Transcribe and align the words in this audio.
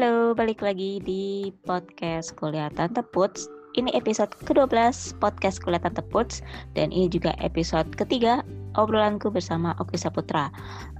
Halo, 0.00 0.32
balik 0.32 0.64
lagi 0.64 0.96
di 1.04 1.52
podcast 1.68 2.32
Kuliah 2.32 2.72
Tante 2.72 3.04
Puts. 3.04 3.52
Ini 3.76 3.92
episode 3.92 4.32
ke-12 4.48 4.72
podcast 5.20 5.60
Kuliah 5.60 5.76
Tante 5.76 6.00
Puts 6.00 6.40
dan 6.72 6.88
ini 6.88 7.04
juga 7.12 7.36
episode 7.36 7.84
ketiga 7.92 8.40
obrolanku 8.78 9.32
bersama 9.32 9.74
Oki 9.82 9.98
Saputra. 9.98 10.52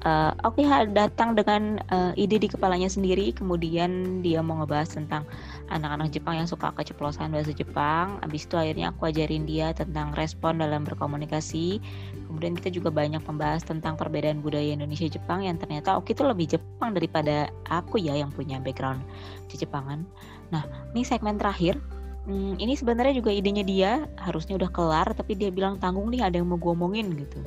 Uh, 0.03 0.33
Oki 0.43 0.67
datang 0.91 1.37
dengan 1.37 1.79
uh, 1.93 2.13
ide 2.19 2.41
di 2.41 2.49
kepalanya 2.51 2.89
sendiri, 2.91 3.31
kemudian 3.31 4.23
dia 4.25 4.41
mau 4.41 4.59
ngebahas 4.63 4.97
tentang 4.97 5.23
anak-anak 5.71 6.11
Jepang 6.11 6.41
yang 6.43 6.49
suka 6.49 6.75
keceplosan 6.75 7.31
bahasa 7.31 7.55
Jepang. 7.55 8.19
Abis 8.27 8.49
itu 8.49 8.59
akhirnya 8.59 8.91
aku 8.91 9.11
ajarin 9.11 9.47
dia 9.47 9.71
tentang 9.77 10.11
respon 10.17 10.59
dalam 10.59 10.83
berkomunikasi. 10.83 11.79
Kemudian 12.27 12.59
kita 12.59 12.75
juga 12.75 12.91
banyak 12.91 13.23
membahas 13.23 13.63
tentang 13.63 13.95
perbedaan 13.95 14.43
budaya 14.43 14.75
Indonesia 14.75 15.07
Jepang 15.07 15.47
yang 15.47 15.61
ternyata 15.61 15.95
Oki 15.99 16.17
itu 16.17 16.25
lebih 16.27 16.47
Jepang 16.59 16.97
daripada 16.97 17.53
aku 17.71 18.01
ya 18.01 18.17
yang 18.19 18.35
punya 18.35 18.59
background 18.59 19.03
di 19.47 19.61
Jepangan. 19.61 20.03
Nah, 20.51 20.67
ini 20.95 21.07
segmen 21.07 21.39
terakhir 21.39 21.79
hmm, 22.27 22.61
ini 22.61 22.79
sebenarnya 22.79 23.15
juga 23.17 23.31
idenya 23.35 23.65
dia 23.65 23.91
harusnya 24.21 24.59
udah 24.59 24.71
kelar 24.71 25.09
tapi 25.17 25.35
dia 25.39 25.49
bilang 25.49 25.81
tanggung 25.81 26.11
nih 26.13 26.23
ada 26.23 26.39
yang 26.39 26.49
mau 26.51 26.59
gue 26.61 26.73
omongin 26.73 27.11
gitu 27.17 27.41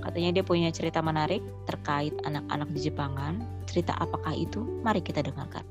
Katanya 0.00 0.40
dia 0.40 0.44
punya 0.44 0.72
cerita 0.72 1.04
menarik 1.04 1.44
terkait 1.68 2.16
anak-anak 2.24 2.68
di 2.72 2.80
Jepangan. 2.88 3.40
Cerita 3.68 3.94
apakah 4.00 4.32
itu? 4.32 4.64
Mari 4.80 5.04
kita 5.04 5.20
dengarkan. 5.20 5.62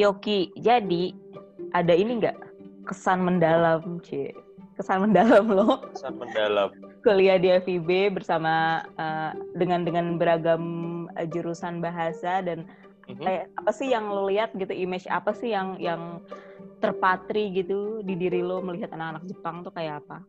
Yoki, 0.00 0.48
jadi 0.56 1.12
ada 1.76 1.92
ini 1.92 2.24
nggak 2.24 2.38
kesan 2.88 3.20
mendalam, 3.20 4.00
C? 4.00 4.32
Kesan 4.80 5.04
mendalam 5.04 5.44
lo? 5.52 5.84
Kesan 5.92 6.16
mendalam. 6.16 6.72
Kuliah 7.04 7.36
di 7.36 7.52
FIB 7.52 8.16
bersama 8.16 8.80
uh, 8.96 9.36
dengan 9.56 9.84
dengan 9.84 10.16
beragam 10.16 10.64
uh, 11.16 11.26
jurusan 11.28 11.84
bahasa 11.84 12.40
dan 12.40 12.64
hmm 13.16 13.24
Kayak 13.24 13.44
apa 13.56 13.70
sih 13.74 13.88
yang 13.90 14.04
lo 14.10 14.28
lihat 14.30 14.50
gitu 14.54 14.72
image 14.72 15.06
apa 15.10 15.30
sih 15.34 15.50
yang 15.52 15.78
yang 15.80 16.22
terpatri 16.80 17.52
gitu 17.52 18.00
di 18.00 18.16
diri 18.16 18.40
lo 18.40 18.64
melihat 18.64 18.96
anak-anak 18.96 19.24
Jepang 19.28 19.62
tuh 19.62 19.72
kayak 19.72 20.00
apa? 20.04 20.24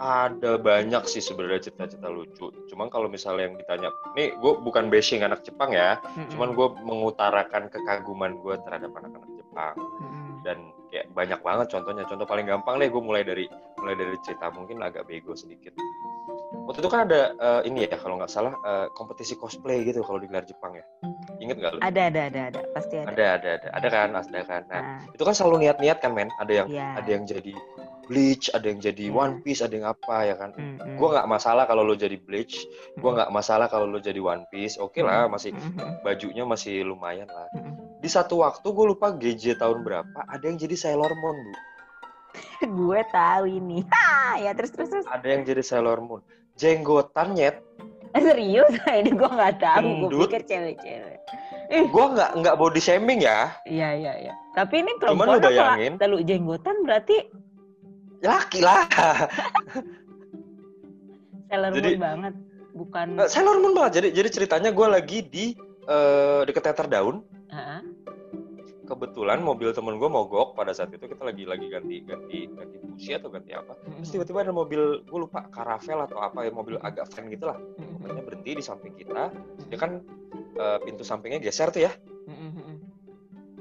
Ada 0.00 0.56
banyak 0.56 1.04
sih 1.04 1.20
sebenarnya 1.20 1.68
cerita-cerita 1.68 2.08
lucu. 2.08 2.48
Cuman 2.72 2.88
kalau 2.88 3.12
misalnya 3.12 3.52
yang 3.52 3.56
ditanya, 3.60 3.92
nih 4.16 4.32
gue 4.32 4.52
bukan 4.64 4.88
bashing 4.88 5.20
anak 5.20 5.44
Jepang 5.44 5.76
ya, 5.76 6.00
mm-hmm. 6.00 6.32
cuman 6.32 6.48
gue 6.56 6.68
mengutarakan 6.88 7.68
kekaguman 7.68 8.40
gue 8.40 8.54
terhadap 8.64 8.96
anak-anak 8.96 9.28
Jepang. 9.36 9.76
Mm-hmm. 9.76 10.32
Dan 10.40 10.58
kayak 10.88 11.06
banyak 11.12 11.40
banget 11.44 11.66
contohnya. 11.68 12.08
Contoh 12.08 12.24
paling 12.24 12.48
gampang 12.48 12.80
deh 12.80 12.88
gue 12.88 13.02
mulai 13.04 13.28
dari 13.28 13.44
mulai 13.76 13.92
dari 13.92 14.16
cerita 14.24 14.48
mungkin 14.48 14.80
agak 14.80 15.04
bego 15.04 15.36
sedikit 15.36 15.76
waktu 16.66 16.78
itu 16.82 16.90
kan 16.90 17.00
ada 17.06 17.20
uh, 17.38 17.62
ini 17.62 17.86
ya 17.86 17.96
kalau 17.98 18.18
nggak 18.18 18.30
salah 18.30 18.54
uh, 18.66 18.86
kompetisi 18.98 19.38
cosplay 19.38 19.86
gitu 19.86 20.02
kalau 20.02 20.18
digelar 20.18 20.42
Jepang 20.42 20.74
ya 20.74 20.84
inget 21.40 21.56
nggak 21.58 21.72
lu? 21.76 21.80
Ada 21.80 22.00
ada 22.12 22.20
ada 22.28 22.40
ada 22.52 22.60
pasti 22.76 22.94
ada. 23.00 23.08
Ada 23.10 23.24
ada 23.36 23.48
ada 23.56 23.68
ada 23.72 23.88
kan 23.88 24.08
ada 24.14 24.40
kan. 24.44 24.62
Nah, 24.68 24.80
nah. 24.80 25.00
itu 25.10 25.22
kan 25.24 25.34
selalu 25.34 25.66
niat-niat 25.66 25.98
kan 25.98 26.12
men. 26.12 26.28
Ada 26.38 26.52
yang 26.64 26.68
yeah. 26.68 26.92
ada 27.00 27.08
yang 27.08 27.24
jadi 27.24 27.54
Bleach, 28.10 28.50
ada 28.50 28.66
yang 28.66 28.82
jadi 28.82 29.06
yeah. 29.06 29.16
One 29.16 29.34
Piece, 29.40 29.62
ada 29.62 29.74
yang 29.74 29.88
apa 29.88 30.16
ya 30.26 30.34
kan. 30.36 30.50
Mm 30.54 30.76
-hmm. 30.76 30.94
Gue 30.98 31.08
nggak 31.14 31.28
masalah 31.30 31.64
kalau 31.64 31.82
lo 31.82 31.94
jadi 31.96 32.16
Bleach, 32.20 32.66
gue 32.98 33.10
nggak 33.10 33.30
masalah 33.30 33.66
kalau 33.70 33.86
lo 33.88 33.98
jadi 33.98 34.20
One 34.20 34.44
Piece. 34.52 34.76
Oke 34.76 35.00
okay 35.00 35.02
lah, 35.06 35.26
masih 35.30 35.56
mm 35.56 35.60
-hmm. 35.62 35.90
bajunya 36.04 36.44
masih 36.44 36.84
lumayan 36.84 37.30
lah. 37.30 37.48
Mm 37.56 37.60
-hmm. 37.62 37.74
Di 38.00 38.08
satu 38.08 38.42
waktu 38.44 38.66
gue 38.66 38.86
lupa 38.86 39.12
GJ 39.14 39.60
tahun 39.60 39.86
berapa, 39.86 40.20
ada 40.28 40.44
yang 40.44 40.58
jadi 40.60 40.76
Sailor 40.76 41.12
Moon 41.16 41.36
bu. 41.38 41.52
gue 42.78 43.00
tahu 43.10 43.44
ini. 43.46 43.86
Ha, 43.90 44.36
ya 44.44 44.50
terus 44.58 44.74
terus 44.74 44.90
terus. 44.90 45.06
Ada 45.06 45.26
yang 45.26 45.42
jadi 45.46 45.62
Sailor 45.62 46.02
Moon 46.02 46.22
jenggotan 46.60 47.32
nyet. 47.32 47.56
Serius? 48.12 48.68
Ini 49.00 49.10
gue 49.16 49.30
nggak 49.30 49.56
tahu 49.64 50.12
gue 50.12 50.28
pikir 50.28 50.42
cewek-cewek. 50.44 51.18
Eh 51.72 51.88
gue 51.88 52.06
nggak 52.12 52.30
nggak 52.42 52.54
body 52.60 52.80
shaming 52.82 53.24
ya? 53.24 53.54
Iya 53.64 53.88
iya 53.96 54.12
iya. 54.28 54.34
Tapi 54.58 54.82
ini 54.82 54.90
perempuan 54.98 55.38
Cuman 55.38 55.46
bayangin. 55.46 55.94
lalu 56.02 56.26
jenggotan 56.26 56.76
berarti 56.82 57.30
laki 58.20 58.60
lah. 58.66 58.82
Sailor 61.50 61.70
jadi, 61.74 61.94
Moon 61.94 62.02
banget 62.02 62.34
bukan 62.74 63.06
Sailor 63.30 63.56
Moon 63.62 63.74
banget. 63.78 64.02
Jadi 64.02 64.08
jadi 64.10 64.28
ceritanya 64.34 64.70
gue 64.74 64.86
lagi 64.90 65.18
di 65.22 65.54
uh, 65.86 66.42
deket 66.42 66.66
teater 66.66 66.90
daun. 66.90 67.22
Uh 67.50 67.54
-huh 67.54 67.99
kebetulan 68.90 69.38
mobil 69.38 69.70
temen 69.70 70.02
gue 70.02 70.10
mogok 70.10 70.58
pada 70.58 70.74
saat 70.74 70.90
itu 70.90 71.06
kita 71.06 71.22
lagi 71.22 71.46
lagi 71.46 71.70
ganti 71.70 72.02
ganti 72.02 72.50
ganti 72.50 72.76
busi 72.82 73.14
atau 73.14 73.30
ganti 73.30 73.54
apa. 73.54 73.78
Terus 73.86 74.10
tiba-tiba 74.10 74.42
ada 74.42 74.50
mobil 74.50 75.06
gue 75.06 75.18
lupa 75.22 75.46
karavel 75.54 76.02
atau 76.10 76.18
apa 76.18 76.42
ya 76.42 76.50
mobil 76.50 76.74
agak 76.82 77.06
van 77.14 77.30
gitu 77.30 77.46
lah. 77.46 77.58
Pokoknya 77.78 78.22
berhenti 78.26 78.50
di 78.58 78.64
samping 78.66 78.98
kita. 78.98 79.30
Dia 79.70 79.78
kan 79.78 80.02
uh, 80.58 80.78
pintu 80.82 81.06
sampingnya 81.06 81.38
geser 81.38 81.70
tuh 81.70 81.86
ya. 81.86 81.92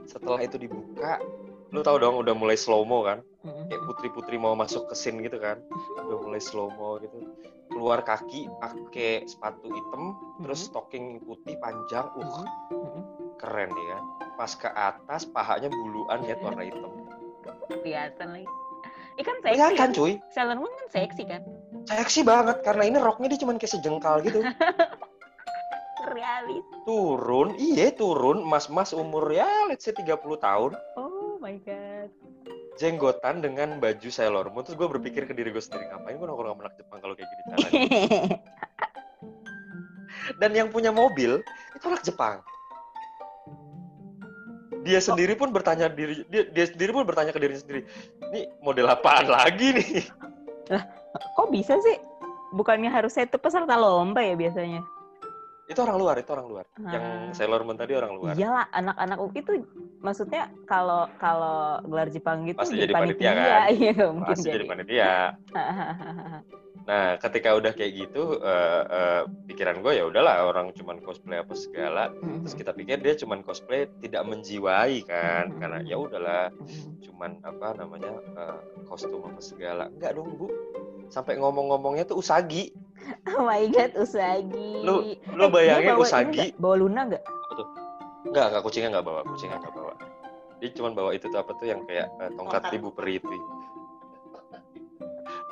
Setelah 0.10 0.42
itu 0.42 0.58
dibuka 0.58 1.22
lu 1.70 1.86
tau 1.86 2.02
dong 2.02 2.18
udah 2.18 2.34
mulai 2.34 2.58
slow 2.58 2.82
mo 2.82 3.06
kan 3.06 3.22
kayak 3.46 3.86
putri-putri 3.86 4.42
mau 4.42 4.58
masuk 4.58 4.90
ke 4.90 4.98
scene 4.98 5.22
gitu 5.22 5.38
kan? 5.38 5.62
Udah 6.02 6.18
mulai 6.18 6.42
slow 6.42 6.74
mo 6.74 6.98
gitu. 6.98 7.30
Keluar 7.70 8.02
kaki 8.02 8.50
pakai 8.58 9.30
sepatu 9.30 9.70
hitam 9.70 10.18
terus 10.42 10.66
stocking 10.66 11.22
putih 11.22 11.54
panjang 11.62 12.10
uh 12.18 12.42
keren 13.40 13.72
kan 13.72 14.04
pas 14.40 14.52
ke 14.56 14.70
atas 14.72 15.28
pahanya 15.28 15.68
buluan 15.68 16.24
ya 16.24 16.36
warna 16.40 16.64
hitam. 16.64 16.92
Kelihatan 17.68 18.28
lagi. 18.36 18.48
Ikan 19.20 19.36
seksi 19.44 19.52
Kelihatan 19.52 19.90
kan? 19.92 19.98
cuy. 20.00 20.14
Sailor 20.32 20.58
Moon 20.64 20.72
kan 20.72 20.88
seksi 20.96 21.24
kan? 21.28 21.42
Seksi 21.92 22.22
banget 22.24 22.64
karena 22.64 22.84
ini 22.88 22.98
roknya 23.04 23.36
dia 23.36 23.40
cuma 23.44 23.60
kayak 23.60 23.76
sejengkal 23.76 24.24
gitu. 24.24 24.40
Realis. 26.16 26.64
Turun 26.88 27.60
iya 27.60 27.92
turun. 27.92 28.48
Mas-mas 28.48 28.96
umur 28.96 29.28
ya 29.28 29.68
let's 29.68 29.84
say 29.84 29.92
30 29.92 30.16
tahun. 30.40 30.72
Oh 30.96 31.36
my 31.44 31.60
god. 31.68 32.08
Jenggotan 32.80 33.44
dengan 33.44 33.76
baju 33.84 34.08
Sailor 34.08 34.56
Moon. 34.56 34.64
Terus 34.64 34.80
gue 34.80 34.88
berpikir 34.88 35.28
ke 35.28 35.36
diri 35.36 35.52
gue 35.52 35.60
sendiri 35.60 35.92
ngapain 35.92 36.16
gue 36.16 36.28
nongkrong 36.32 36.56
sama 36.56 36.62
anak 36.64 36.76
Jepang 36.80 37.00
kalau 37.04 37.16
kayak 37.20 37.28
gini 37.28 37.42
caranya? 37.44 37.80
Dan 40.40 40.52
yang 40.56 40.72
punya 40.72 40.96
mobil 40.96 41.44
itu 41.76 41.86
anak 41.92 42.08
Jepang 42.08 42.40
dia 44.90 44.98
sendiri 44.98 45.38
pun 45.38 45.54
bertanya 45.54 45.86
diri 45.94 46.26
dia, 46.34 46.50
dia 46.50 46.66
sendiri 46.66 46.90
pun 46.90 47.06
bertanya 47.06 47.30
ke 47.30 47.38
dirinya 47.38 47.62
sendiri 47.62 47.86
ini 48.34 48.50
model 48.66 48.90
apaan 48.90 49.30
lagi 49.30 49.78
nih? 49.78 50.10
Lah 50.74 50.84
kok 51.38 51.50
bisa 51.54 51.78
sih? 51.86 52.02
Bukannya 52.58 52.90
harusnya 52.90 53.30
itu 53.30 53.38
peserta 53.38 53.78
lomba 53.78 54.26
ya 54.26 54.34
biasanya? 54.34 54.82
Itu 55.70 55.86
orang 55.86 56.02
luar 56.02 56.16
itu 56.18 56.34
orang 56.34 56.48
luar. 56.50 56.66
Hmm. 56.82 56.90
yang 56.90 57.06
Sailor 57.38 57.62
Moon 57.62 57.78
tadi 57.78 57.94
orang 57.94 58.18
luar. 58.18 58.34
Iyalah 58.34 58.66
anak-anak 58.74 59.18
itu 59.38 59.52
maksudnya 60.02 60.50
kalau 60.66 61.06
kalau 61.22 61.78
gelar 61.86 62.10
Jepang 62.10 62.50
gitu 62.50 62.58
pasti 62.58 62.82
jadi 62.82 62.94
panitia, 62.96 63.30
panitia 63.30 63.32
kan? 63.38 63.68
iya, 63.78 64.06
pasti 64.26 64.48
jadi, 64.50 64.56
jadi. 64.58 64.66
panitia 64.66 65.14
Nah, 66.90 67.22
ketika 67.22 67.54
udah 67.54 67.70
kayak 67.78 67.94
gitu, 68.02 68.42
uh, 68.42 68.84
uh, 68.90 69.22
pikiran 69.46 69.86
gue 69.86 70.02
ya 70.02 70.10
udahlah 70.10 70.42
orang 70.50 70.74
cuman 70.74 70.98
cosplay 71.06 71.38
apa 71.38 71.54
segala. 71.54 72.10
Mm-hmm. 72.10 72.42
Terus 72.42 72.56
kita 72.58 72.72
pikir 72.74 72.98
dia 73.06 73.14
cuman 73.14 73.46
cosplay 73.46 73.86
tidak 74.02 74.26
menjiwai 74.26 75.06
kan, 75.06 75.54
mm-hmm. 75.54 75.62
karena 75.62 75.80
ya 75.86 76.02
udahlah, 76.02 76.50
mm-hmm. 76.50 77.06
cuman 77.06 77.32
apa 77.46 77.68
namanya 77.78 78.12
uh, 78.34 78.58
kostum 78.90 79.22
apa 79.22 79.38
segala. 79.38 79.86
Enggak 79.94 80.18
dong 80.18 80.34
bu, 80.34 80.50
sampai 81.14 81.38
ngomong-ngomongnya 81.38 82.10
tuh 82.10 82.26
usagi. 82.26 82.74
Oh 83.38 83.46
my 83.46 83.70
god, 83.70 83.94
usagi. 83.94 84.82
Lu 84.82 85.14
lu 85.14 85.46
eh, 85.46 85.50
bayangin 85.54 85.94
bawa 85.94 86.10
usagi? 86.10 86.58
Bawa 86.58 86.76
Luna 86.82 87.02
nggak? 87.06 87.24
Betul. 87.54 87.68
Enggak, 88.34 88.46
enggak 88.50 88.64
kucingnya 88.66 88.90
nggak 88.98 89.06
bawa, 89.06 89.22
kucingnya 89.30 89.62
nggak 89.62 89.76
bawa. 89.78 89.94
Dia 90.58 90.70
cuma 90.74 90.90
bawa 90.90 91.14
itu 91.14 91.30
tuh 91.30 91.38
apa 91.38 91.54
tuh 91.54 91.70
yang 91.70 91.86
kayak 91.86 92.10
uh, 92.18 92.34
tongkat 92.34 92.66
ibu 92.74 92.90
peri 92.90 93.22
itu 93.22 93.30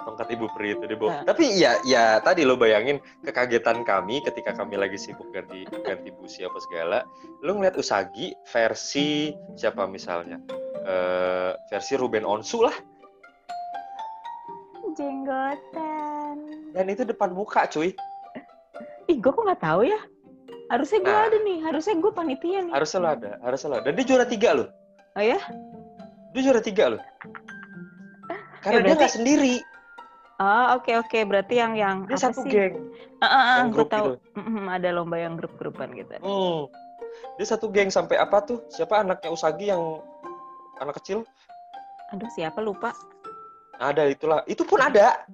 tongkat 0.08 0.40
ibu 0.40 0.48
peri 0.56 0.72
itu 0.72 0.88
dibawa. 0.88 1.20
Nah. 1.20 1.24
Tapi 1.28 1.60
ya 1.60 1.76
ya 1.84 2.24
tadi 2.24 2.48
lo 2.48 2.56
bayangin 2.56 3.04
kekagetan 3.28 3.84
kami 3.84 4.24
ketika 4.24 4.56
kami 4.56 4.80
lagi 4.80 4.96
sibuk 4.96 5.28
ganti 5.36 5.68
ganti 5.84 6.16
busi 6.16 6.48
apa 6.48 6.56
segala. 6.64 7.04
Lo 7.44 7.60
ngeliat 7.60 7.76
Usagi 7.76 8.32
versi 8.48 9.36
siapa 9.60 9.84
misalnya? 9.84 10.40
Uh, 10.88 11.52
versi 11.68 12.00
Ruben 12.00 12.24
Onsu 12.24 12.64
lah. 12.64 12.74
Jenggotan. 14.96 16.40
Dan 16.72 16.88
itu 16.88 17.04
depan 17.04 17.36
muka 17.36 17.68
cuy. 17.68 17.92
Ih, 19.12 19.18
gue 19.20 19.32
kok 19.32 19.44
nggak 19.44 19.60
tahu 19.60 19.84
ya. 19.84 20.00
Harusnya 20.68 21.00
gue 21.00 21.16
nah, 21.16 21.28
ada 21.32 21.38
nih, 21.48 21.58
harusnya 21.64 21.96
gue 21.96 22.12
panitia 22.12 22.60
nih. 22.68 22.74
Harusnya 22.76 23.00
lo 23.00 23.10
ada, 23.16 23.32
harusnya 23.40 23.68
lo 23.72 23.76
ada. 23.80 23.86
Dan 23.88 23.94
dia 23.96 24.06
juara 24.08 24.26
tiga 24.28 24.50
loh. 24.52 24.68
Oh 25.16 25.24
ya? 25.24 25.40
Dia 26.36 26.42
juara 26.44 26.60
tiga 26.60 26.86
loh. 26.92 27.02
Karena 28.64 28.84
ya, 28.84 28.86
dia 28.92 28.96
nggak 29.00 29.16
sendiri. 29.16 29.56
Oh 30.38 30.78
oke 30.78 30.86
okay, 30.86 30.96
oke 31.02 31.10
okay. 31.10 31.22
berarti 31.26 31.58
yang 31.58 31.74
yang 31.74 32.06
Dia 32.06 32.14
apa 32.14 32.30
satu 32.30 32.46
sih? 32.46 32.54
geng. 32.54 32.78
Uh, 33.18 33.26
uh, 33.26 33.34
uh, 33.34 33.58
yang 33.58 33.70
grup 33.74 33.90
tahu. 33.90 34.06
Gitu. 34.14 34.70
ada 34.78 34.90
lomba 34.94 35.18
yang 35.18 35.34
grup-grupan 35.34 35.98
gitu. 35.98 36.14
Hmm. 36.22 36.70
Dia 37.42 37.46
satu 37.50 37.74
geng 37.74 37.90
sampai 37.90 38.22
apa 38.22 38.46
tuh? 38.46 38.62
Siapa 38.70 39.02
anaknya 39.02 39.34
Usagi 39.34 39.74
yang 39.74 39.82
anak 40.78 41.02
kecil? 41.02 41.26
Aduh 42.14 42.30
siapa 42.38 42.62
lupa? 42.62 42.94
Ada 43.82 44.14
itulah. 44.14 44.46
Itu 44.46 44.62
pun 44.62 44.78
ada. 44.78 45.26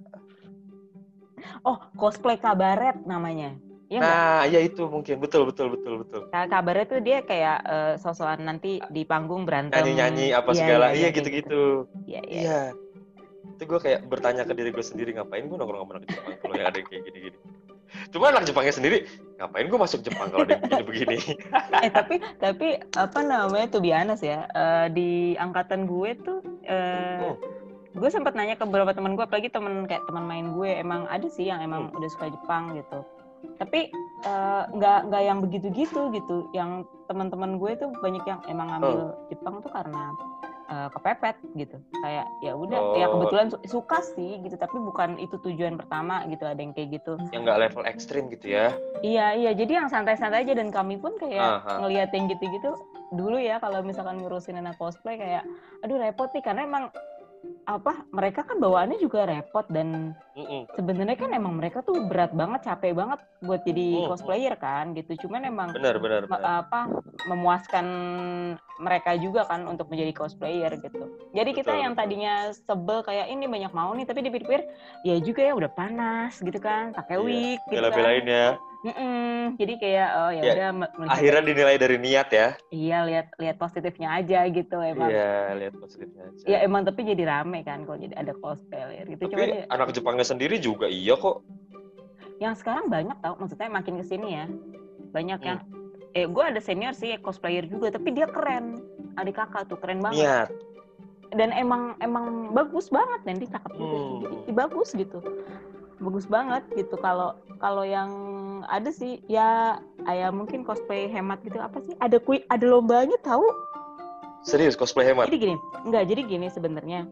Oh, 1.67 1.79
cosplay 1.99 2.39
kabaret 2.39 2.95
namanya. 3.03 3.59
Ya 3.91 3.99
nah, 3.99 4.41
ya 4.49 4.57
itu 4.63 4.87
mungkin 4.89 5.19
betul 5.19 5.45
betul 5.51 5.75
betul 5.75 6.01
betul. 6.01 6.21
Nah, 6.31 6.47
kabaret 6.49 6.87
tuh 6.89 7.03
dia 7.03 7.21
kayak 7.21 7.57
uh, 7.67 7.93
sosokan 7.99 8.41
nanti 8.41 8.79
di 8.89 9.03
panggung 9.05 9.43
berantem. 9.45 9.77
Nyanyi-nyanyi 9.77 10.33
apa 10.33 10.49
ya, 10.49 10.57
segala. 10.57 10.85
Iya, 10.95 11.11
ya, 11.11 11.15
gitu-gitu. 11.15 11.61
Iya, 12.07 12.21
iya. 12.25 12.41
Iya. 12.41 12.61
Itu 13.53 13.63
gue 13.69 13.79
kayak 13.79 13.99
bertanya 14.09 14.43
ke 14.43 14.53
diri 14.57 14.69
gue 14.73 14.85
sendiri 14.85 15.09
ngapain 15.15 15.45
gue 15.45 15.57
nongkrong 15.57 15.85
sama 15.85 15.91
anak 15.97 16.05
Jepang 16.09 16.33
kalau 16.41 16.53
yang 16.57 16.67
ada 16.67 16.77
yang 16.81 16.87
kayak 16.89 17.03
gini-gini. 17.07 17.37
Cuma 18.09 18.25
anak 18.33 18.43
Jepangnya 18.49 18.73
sendiri 18.73 18.97
ngapain 19.37 19.65
gue 19.69 19.79
masuk 19.79 19.99
Jepang 20.01 20.27
kalau 20.33 20.45
ada 20.45 20.57
begini-begini. 20.57 21.17
eh 21.85 21.91
tapi 21.93 22.15
tapi 22.41 22.67
apa 22.97 23.19
namanya 23.21 23.67
tuh 23.69 23.81
biasa 23.81 24.23
ya 24.25 24.39
uh, 24.51 24.87
di 24.89 25.37
angkatan 25.37 25.85
gue 25.85 26.09
tuh 26.25 26.39
uh, 26.67 27.33
hmm 27.33 27.63
gue 27.93 28.09
sempat 28.09 28.33
nanya 28.33 28.57
ke 28.57 28.65
beberapa 28.65 28.89
teman 28.89 29.13
gue 29.13 29.21
apalagi 29.25 29.53
teman 29.53 29.85
kayak 29.85 30.01
teman 30.09 30.25
main 30.25 30.57
gue 30.57 30.69
emang 30.81 31.05
ada 31.13 31.29
sih 31.29 31.45
yang 31.45 31.61
emang 31.61 31.89
hmm. 31.89 31.97
udah 31.97 32.09
suka 32.09 32.33
Jepang 32.33 32.73
gitu 32.73 33.05
tapi 33.59 33.91
eh, 34.23 34.63
nggak 34.71 34.99
uh, 35.03 35.05
nggak 35.11 35.23
yang 35.23 35.39
begitu-gitu 35.43 36.09
gitu 36.15 36.47
yang 36.55 36.87
teman-teman 37.11 37.59
gue 37.59 37.75
tuh 37.75 37.91
banyak 38.01 38.23
yang 38.25 38.39
emang 38.49 38.71
ngambil 38.71 39.13
oh. 39.13 39.13
Jepang 39.29 39.61
tuh 39.61 39.69
karena 39.69 40.15
uh, 40.69 40.89
kepepet 40.93 41.35
gitu. 41.55 41.77
Kayak 42.03 42.25
ya 42.43 42.53
udah 42.53 42.79
ya 42.79 42.83
oh. 42.83 42.97
ya 42.99 43.07
kebetulan 43.09 43.47
su 43.51 43.57
suka 43.67 43.99
sih 44.15 44.39
gitu 44.43 44.55
tapi 44.59 44.77
bukan 44.79 45.17
itu 45.19 45.35
tujuan 45.41 45.75
pertama 45.79 46.23
gitu 46.29 46.43
ada 46.43 46.59
yang 46.59 46.73
kayak 46.75 46.99
gitu. 47.01 47.19
Yang 47.31 47.41
nggak 47.47 47.59
level 47.69 47.83
ekstrim 47.87 48.23
gitu 48.31 48.51
ya? 48.51 48.75
Iya 49.03 49.33
iya 49.35 49.51
jadi 49.55 49.83
yang 49.83 49.87
santai-santai 49.91 50.43
aja 50.47 50.53
dan 50.55 50.69
kami 50.71 50.99
pun 50.99 51.15
kayak 51.19 51.65
uh 51.65 51.81
ngelihat 51.83 52.13
yang 52.13 52.29
gitu-gitu 52.29 52.75
dulu 53.13 53.37
ya 53.37 53.61
kalau 53.61 53.85
misalkan 53.85 54.21
ngurusin 54.21 54.57
anak 54.57 54.77
cosplay 54.77 55.15
kayak 55.15 55.43
aduh 55.85 55.97
repot 56.01 56.29
nih 56.33 56.43
karena 56.43 56.65
emang 56.65 56.85
apa 57.67 58.07
mereka 58.11 58.43
kan 58.43 58.59
bawaannya 58.59 58.99
juga 58.99 59.27
repot 59.27 59.67
dan 59.71 60.15
mm 60.33 60.61
sebenarnya 60.73 61.17
kan 61.17 61.29
emang 61.31 61.53
mereka 61.61 61.85
tuh 61.85 62.09
berat 62.09 62.33
banget 62.33 62.65
capek 62.65 62.97
banget 62.97 63.19
buat 63.45 63.61
jadi 63.61 63.87
mm 63.93 64.01
-mm. 64.01 64.09
cosplayer 64.09 64.53
kan 64.57 64.97
gitu 64.97 65.27
cuman 65.27 65.45
emang 65.45 65.69
benar, 65.69 66.01
benar, 66.01 66.25
benar. 66.25 66.65
apa 66.65 66.89
memuaskan 67.29 67.85
mereka 68.81 69.13
juga 69.21 69.45
kan 69.45 69.69
untuk 69.69 69.87
menjadi 69.93 70.11
cosplayer 70.17 70.73
gitu 70.81 71.05
jadi 71.31 71.49
Betul. 71.53 71.59
kita 71.61 71.73
yang 71.77 71.93
tadinya 71.93 72.49
sebel 72.49 73.05
kayak 73.05 73.29
ini 73.29 73.45
banyak 73.45 73.71
mau 73.71 73.93
nih 73.93 74.09
tapi 74.09 74.25
dipikir 74.25 74.65
ya 75.05 75.15
juga 75.21 75.45
ya 75.45 75.53
udah 75.53 75.69
panas 75.69 76.41
gitu 76.41 76.57
kan 76.57 76.97
pakai 76.97 77.21
iya. 77.21 77.25
wig 77.25 77.59
gitu 77.69 77.77
Bela-belain 77.77 78.25
kan. 78.25 78.33
ya 78.33 78.47
Mm-mm. 78.83 79.55
Jadi 79.55 79.73
kayak 79.79 80.09
oh 80.11 80.31
ya, 80.35 80.43
ya 80.43 80.51
udah. 80.75 80.91
Akhirnya 81.07 81.41
dinilai 81.47 81.79
dari 81.79 81.95
niat 81.95 82.27
ya. 82.35 82.47
Iya 82.67 82.97
lihat 83.07 83.27
lihat 83.39 83.55
positifnya 83.55 84.19
aja 84.19 84.43
gitu 84.51 84.77
emang. 84.83 85.07
Iya 85.07 85.55
lihat 85.55 85.73
positifnya 85.79 86.27
aja. 86.27 86.43
Ya 86.43 86.57
emang 86.67 86.83
tapi 86.83 87.07
jadi 87.07 87.23
rame 87.23 87.63
kan 87.63 87.87
kalau 87.87 87.95
jadi 87.95 88.11
ada 88.19 88.35
cosplayer 88.35 89.07
gitu. 89.07 89.23
Tapi 89.23 89.31
Cuma 89.31 89.71
anak 89.71 89.87
Jepangnya 90.23 90.39
sendiri 90.39 90.55
juga 90.63 90.87
iya 90.87 91.19
kok. 91.19 91.43
Yang 92.39 92.63
sekarang 92.63 92.87
banyak 92.87 93.17
tau, 93.19 93.35
maksudnya 93.35 93.67
makin 93.67 93.99
ke 93.99 94.05
sini 94.07 94.39
ya 94.39 94.45
banyak 95.11 95.39
hmm. 95.43 95.47
yang. 95.51 95.59
Eh 96.13 96.29
gue 96.29 96.43
ada 96.45 96.61
senior 96.63 96.95
sih 96.95 97.17
cosplayer 97.19 97.67
juga, 97.67 97.91
tapi 97.91 98.15
dia 98.15 98.29
keren. 98.31 98.79
Adik 99.19 99.35
kakak 99.35 99.67
tuh 99.67 99.75
keren 99.83 99.99
banget. 99.99 100.23
Niat. 100.23 100.49
Dan 101.35 101.51
emang 101.51 101.97
emang 101.99 102.55
bagus 102.55 102.87
banget 102.87 103.19
nanti 103.27 103.51
cakep 103.51 103.71
juga. 103.75 103.97
Hmm. 103.99 104.19
Jadi 104.23 104.51
bagus 104.55 104.89
gitu 104.95 105.19
bagus 106.03 106.27
banget 106.27 106.63
gitu 106.75 106.99
kalau 106.99 107.31
kalau 107.63 107.87
yang 107.87 108.11
ada 108.67 108.91
sih 108.91 109.23
ya 109.31 109.79
ayah 110.03 110.35
mungkin 110.35 110.67
cosplay 110.67 111.07
hemat 111.07 111.39
gitu 111.47 111.63
apa 111.63 111.79
sih 111.79 111.95
ada 112.03 112.19
kui 112.19 112.43
ada 112.51 112.67
lombanya 112.67 113.15
tahu 113.23 113.47
serius 114.43 114.75
cosplay 114.75 115.07
hemat 115.07 115.31
jadi 115.31 115.47
gini 115.47 115.55
enggak 115.87 116.03
jadi 116.11 116.21
gini 116.27 116.47
sebenarnya 116.51 117.07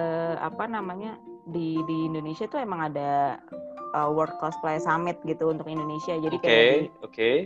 uh, 0.00 0.40
apa 0.40 0.64
namanya 0.64 1.20
di 1.50 1.80
di 1.86 1.96
Indonesia 2.06 2.46
tuh 2.46 2.62
emang 2.62 2.92
ada 2.92 3.38
uh, 3.94 4.08
World 4.10 4.34
Cosplay 4.40 4.80
Summit 4.80 5.20
gitu 5.28 5.52
untuk 5.52 5.68
Indonesia. 5.68 6.16
Jadi 6.16 6.36
okay, 6.40 6.48
kayak 6.48 6.74
oke. 7.04 7.12
Okay. 7.12 7.36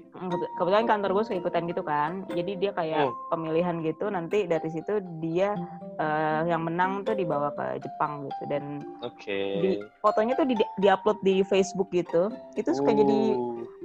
Kebetulan 0.56 0.86
kantor 0.88 1.10
gue 1.12 1.24
suka 1.26 1.38
ikutan 1.42 1.64
gitu 1.68 1.82
kan. 1.82 2.24
Jadi 2.32 2.52
dia 2.58 2.70
kayak 2.72 3.10
hmm. 3.10 3.16
pemilihan 3.30 3.76
gitu. 3.82 4.06
Nanti 4.08 4.46
dari 4.46 4.68
situ 4.70 5.02
dia 5.20 5.58
uh, 5.98 6.42
yang 6.46 6.64
menang 6.64 7.02
tuh 7.02 7.18
dibawa 7.18 7.52
ke 7.52 7.82
Jepang 7.82 8.26
gitu 8.30 8.42
dan 8.48 8.84
okay. 9.02 9.60
di 9.60 9.70
fotonya 10.00 10.38
tuh 10.38 10.46
di 10.48 10.54
diupload 10.80 11.18
di 11.26 11.42
Facebook 11.46 11.90
gitu. 11.92 12.30
Itu 12.54 12.72
suka 12.72 12.94
uh. 12.94 12.96
jadi 12.96 13.20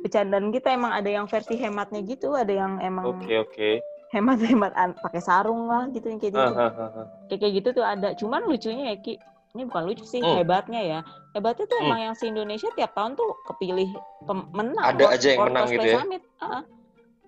bercandaan 0.01 0.49
kita 0.49 0.73
emang 0.73 0.93
ada 0.97 1.09
yang 1.09 1.25
versi 1.29 1.57
hematnya 1.57 2.01
gitu, 2.05 2.33
ada 2.33 2.49
yang 2.49 2.81
emang 2.81 3.05
Oke, 3.05 3.25
okay, 3.25 3.37
oke. 3.37 3.53
Okay 3.53 3.75
hemat-hemat 4.11 4.75
pakai 4.99 5.23
sarung 5.23 5.71
lah 5.71 5.87
gitu 5.95 6.11
yang 6.11 6.19
kayak 6.19 6.35
gitu. 6.35 6.43
Uh, 6.43 6.51
uh, 6.51 6.83
uh, 6.99 7.05
kayak 7.31 7.39
kayak 7.47 7.53
gitu 7.63 7.69
tuh 7.79 7.85
ada. 7.87 8.11
Cuman 8.19 8.43
lucunya 8.43 8.91
ya 8.91 8.95
Ki, 8.99 9.15
ini 9.51 9.67
bukan 9.67 9.83
lucu 9.87 10.03
sih 10.07 10.23
hmm. 10.23 10.41
hebatnya 10.41 10.81
ya. 10.81 10.99
Hebatnya 11.35 11.65
tuh 11.67 11.77
hmm. 11.79 11.85
emang 11.87 11.99
yang 11.99 12.15
si 12.15 12.25
Indonesia 12.31 12.69
tiap 12.75 12.91
tahun 12.95 13.19
tuh 13.19 13.29
kepilih 13.51 13.89
pemenang 14.23 14.85
ada 14.85 15.05
aja 15.11 15.27
yang 15.35 15.47
menang 15.47 15.65
gitu 15.67 15.87
ya? 15.87 15.97
Summit. 15.99 16.23
Uh, 16.39 16.63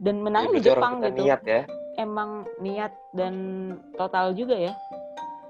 dan 0.04 0.16
menang 0.20 0.44
ya, 0.50 0.52
di 0.52 0.60
Jepang 0.64 0.94
gitu. 1.04 1.22
niat 1.24 1.42
ya. 1.44 1.62
Emang 2.00 2.48
niat 2.64 2.94
dan 3.14 3.34
total 4.00 4.34
juga 4.34 4.56
ya. 4.58 4.74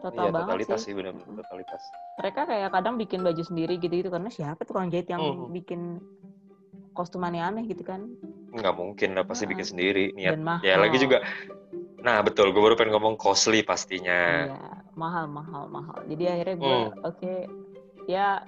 Total 0.04 0.28
iya, 0.28 0.34
banget 0.36 0.50
totalitas 0.52 0.80
sih, 0.84 0.92
sih 0.92 0.94
benar-benar 1.00 1.34
totalitas. 1.48 1.81
Mereka 2.20 2.42
kayak 2.44 2.70
kadang 2.75 2.96
bikin 3.00 3.20
baju 3.24 3.44
sendiri 3.48 3.74
gitu 3.80 3.94
gitu 4.04 4.10
karena 4.12 4.28
siapa 4.28 4.62
tukang 4.68 4.92
jahit 4.92 5.08
yang 5.08 5.24
hmm. 5.24 5.56
bikin 5.56 6.04
kostum 6.92 7.24
aneh-aneh 7.24 7.64
gitu 7.72 7.88
kan? 7.88 8.12
Nggak 8.52 8.75
mungkin 8.75 9.16
lah 9.16 9.24
pasti 9.24 9.48
uh, 9.48 9.50
bikin 9.50 9.66
sendiri 9.66 10.12
niat. 10.14 10.38
ya 10.62 10.75
lagi 10.75 11.00
juga 11.00 11.24
Nah 12.04 12.20
betul, 12.20 12.52
gue 12.52 12.60
baru 12.60 12.75
pengen 12.75 13.00
ngomong 13.00 13.16
costly 13.16 13.64
pastinya. 13.64 14.52
Iya, 14.52 14.82
mahal, 14.94 15.25
mahal, 15.30 15.69
mahal. 15.69 16.00
Jadi 16.07 16.24
akhirnya 16.30 16.56
gue, 16.57 16.78
hmm. 16.78 16.90
oke, 17.01 17.18
okay, 17.18 17.38
ya 18.10 18.42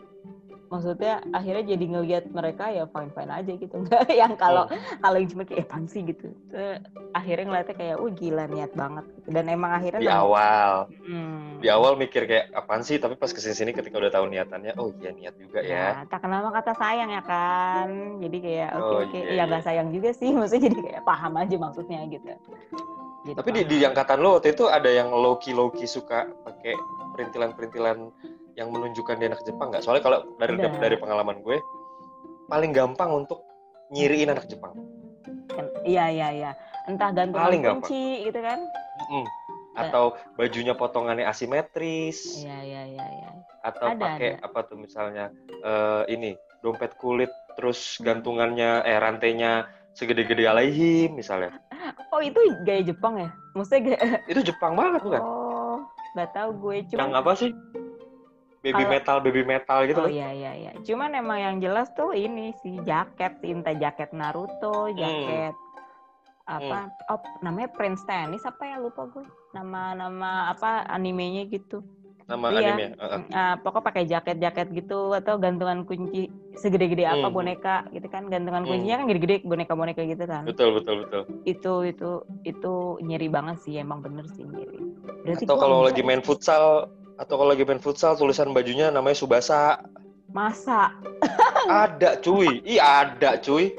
maksudnya 0.69 1.21
akhirnya 1.31 1.63
jadi 1.77 1.85
ngelihat 1.85 2.25
mereka 2.33 2.73
ya 2.73 2.89
fine 2.89 3.11
fine 3.13 3.31
aja 3.31 3.51
gitu 3.53 3.75
nggak 3.85 4.09
yang 4.21 4.33
kalau 4.35 4.65
hmm. 4.67 4.99
kalau 5.01 5.17
yang 5.21 5.29
cuma 5.29 5.43
kayak 5.45 5.69
eh, 5.69 5.85
sih 5.87 6.01
gitu 6.03 6.27
Terus, 6.49 6.81
akhirnya 7.13 7.45
ngeliatnya 7.47 7.75
kayak 7.77 7.95
wah 8.01 8.11
gila 8.11 8.45
niat 8.49 8.71
banget 8.73 9.05
dan 9.29 9.45
emang 9.47 9.71
akhirnya 9.77 10.01
di 10.01 10.11
awal 10.11 10.89
hmm. 11.05 11.61
di 11.61 11.67
awal 11.69 11.93
mikir 11.95 12.25
kayak 12.25 12.51
apaan 12.51 12.81
sih 12.81 12.97
tapi 12.97 13.15
pas 13.15 13.29
ke 13.29 13.39
sini 13.39 13.55
sini 13.55 13.71
ketika 13.71 13.95
udah 14.01 14.11
tahu 14.11 14.25
niatannya 14.27 14.73
oh 14.81 14.89
iya 14.99 15.11
niat 15.13 15.35
juga 15.37 15.59
ya, 15.61 16.03
ya 16.03 16.09
tak 16.09 16.25
kenal 16.25 16.49
kata 16.49 16.73
sayang 16.75 17.09
ya 17.13 17.23
kan 17.23 18.19
jadi 18.19 18.37
kayak 18.41 18.69
oke 18.75 18.81
okay, 18.81 18.91
oh, 18.91 18.99
oke 18.99 19.09
okay. 19.13 19.21
iya, 19.31 19.35
ya 19.37 19.43
nggak 19.47 19.61
iya. 19.63 19.67
sayang 19.69 19.87
juga 19.93 20.09
sih 20.11 20.29
maksudnya 20.37 20.63
jadi 20.73 20.77
kayak 20.81 21.03
paham 21.05 21.33
aja 21.37 21.55
maksudnya 21.55 21.99
gitu 22.09 22.27
Gitu. 23.25 23.41
Tapi 23.41 23.49
di, 23.57 23.61
di 23.65 23.77
angkatan 23.81 24.21
lo 24.21 24.37
waktu 24.37 24.53
itu 24.53 24.69
ada 24.69 24.85
yang 24.85 25.09
loki 25.09 25.49
loki 25.49 25.89
suka 25.89 26.29
pakai 26.45 26.77
perintilan-perintilan 27.17 27.97
yang 28.53 28.69
menunjukkan 28.69 29.17
dia 29.17 29.33
anak 29.33 29.41
Jepang 29.41 29.73
nggak? 29.73 29.81
Soalnya 29.81 30.03
kalau 30.05 30.19
dari 30.37 30.53
Udah. 30.61 30.77
dari 30.77 30.95
pengalaman 31.01 31.41
gue 31.41 31.57
paling 32.45 32.69
gampang 32.69 33.25
untuk 33.25 33.41
nyiriin 33.89 34.29
anak 34.29 34.45
Jepang. 34.45 34.77
Iya 35.81 36.13
iya 36.13 36.27
iya. 36.37 36.51
Entah 36.85 37.09
gantungan 37.09 37.49
paling 37.49 37.61
kunci 37.65 37.97
gampang. 37.97 38.25
gitu 38.29 38.39
kan? 38.45 38.59
Mm 38.61 39.05
-hmm. 39.09 39.25
Atau 39.75 40.03
bajunya 40.37 40.73
potongannya 40.77 41.25
asimetris. 41.25 42.45
Iya 42.45 42.61
iya 42.61 42.81
iya. 42.93 43.05
Ya. 43.09 43.29
Atau 43.65 43.89
ada, 43.89 43.97
pakai 43.97 44.37
ada. 44.37 44.45
apa 44.45 44.59
tuh 44.69 44.77
misalnya 44.77 45.33
uh, 45.65 46.05
ini 46.05 46.37
dompet 46.61 46.93
kulit 47.01 47.33
terus 47.57 47.97
gantungannya 48.05 48.85
eh 48.85 49.01
rantainya 49.01 49.65
segede-gede 49.97 50.45
alaihim 50.45 51.17
misalnya. 51.17 51.57
Oh 52.15 52.23
itu 52.23 52.39
gaya 52.63 52.79
Jepang 52.79 53.19
ya? 53.19 53.29
Maksudnya 53.51 53.81
gaya... 53.91 53.99
Itu 54.31 54.39
Jepang 54.47 54.79
banget 54.79 55.03
bukan? 55.03 55.19
Oh, 55.19 55.83
nggak 56.15 56.31
tahu 56.31 56.49
gue 56.63 56.75
cuma. 56.87 56.99
Yang 57.03 57.11
apa 57.19 57.31
sih? 57.35 57.51
Baby 58.63 58.83
Kalo... 58.87 58.93
metal, 58.95 59.17
baby 59.19 59.43
metal 59.43 59.79
gitu. 59.83 59.99
Oh 59.99 60.09
iya 60.09 60.31
iya 60.31 60.51
iya. 60.55 60.71
Cuman 60.79 61.11
emang 61.11 61.37
yang 61.43 61.55
jelas 61.59 61.91
tuh 61.91 62.15
ini 62.15 62.55
sih 62.63 62.79
jaket, 62.87 63.35
sih 63.43 63.51
entah 63.51 63.75
jaket 63.75 64.15
Naruto, 64.15 64.89
hmm. 64.89 64.95
jaket 64.95 65.53
hmm. 65.53 66.55
apa? 66.55 66.79
Hmm. 66.87 67.11
Oh 67.11 67.19
namanya 67.43 67.69
Prince 67.75 68.07
Tennis 68.07 68.47
apa 68.47 68.63
ya 68.63 68.79
lupa 68.79 69.11
gue. 69.11 69.27
Nama-nama 69.51 70.55
apa 70.55 70.87
animenya 70.87 71.51
gitu 71.51 71.83
nama 72.25 72.49
iya. 72.57 72.73
anime 72.73 72.85
uh, 72.97 73.05
uh. 73.05 73.21
Uh, 73.29 73.53
pokok 73.61 73.85
pakai 73.85 74.09
jaket-jaket 74.09 74.73
gitu 74.73 75.13
atau 75.13 75.37
gantungan 75.37 75.85
kunci 75.85 76.33
segede-gede 76.57 77.05
apa 77.05 77.29
hmm. 77.29 77.35
boneka 77.35 77.85
gitu 77.93 78.07
kan. 78.09 78.25
Gantungan 78.33 78.65
hmm. 78.65 78.69
kuncinya 78.73 78.95
kan 78.97 79.05
gede-gede 79.13 79.35
boneka-boneka 79.45 80.01
gitu 80.09 80.25
kan. 80.25 80.43
Betul 80.49 80.81
betul 80.81 81.05
betul. 81.05 81.21
Itu 81.45 81.73
itu 81.85 82.09
itu 82.41 82.73
nyeri 83.05 83.29
banget 83.29 83.61
sih 83.61 83.77
emang 83.77 84.01
bener 84.01 84.25
sih 84.33 84.41
nyeri. 84.41 84.81
Berarti 85.21 85.43
atau 85.45 85.57
kalau 85.61 85.85
lagi 85.85 86.01
main 86.01 86.25
futsal 86.25 86.89
atau 87.21 87.35
kalau 87.37 87.49
lagi 87.53 87.63
main 87.63 87.79
futsal 87.79 88.17
tulisan 88.17 88.51
bajunya 88.57 88.89
namanya 88.89 89.21
Subasa. 89.21 89.85
Masa? 90.33 90.91
Ada 91.69 92.19
cuy. 92.25 92.59
Iya 92.73 92.83
ada 93.05 93.37
cuy. 93.37 93.71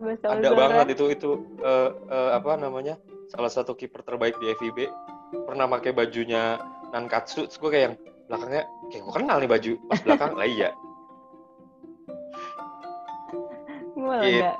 Ada 0.00 0.56
banget 0.56 0.96
itu 0.96 1.04
itu 1.12 1.30
uh, 1.60 1.92
uh, 2.08 2.30
apa 2.40 2.56
namanya 2.56 2.96
salah 3.28 3.52
satu 3.52 3.76
kiper 3.76 4.00
terbaik 4.00 4.32
di 4.40 4.48
FIB 4.56 4.88
pernah 5.30 5.66
pakai 5.70 5.94
bajunya 5.94 6.58
Nankatsu, 6.90 7.46
terus 7.46 7.58
gue 7.62 7.70
kayak 7.70 7.84
yang 7.86 7.96
belakangnya 8.26 8.62
kayak 8.90 9.02
gue 9.02 9.14
kenal 9.14 9.36
nih 9.38 9.50
baju 9.50 9.72
pas 9.90 10.00
belakang 10.06 10.32
lah 10.38 10.46
iya. 10.46 10.70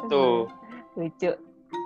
Gitu. 0.05 0.27
lucu. 0.99 1.31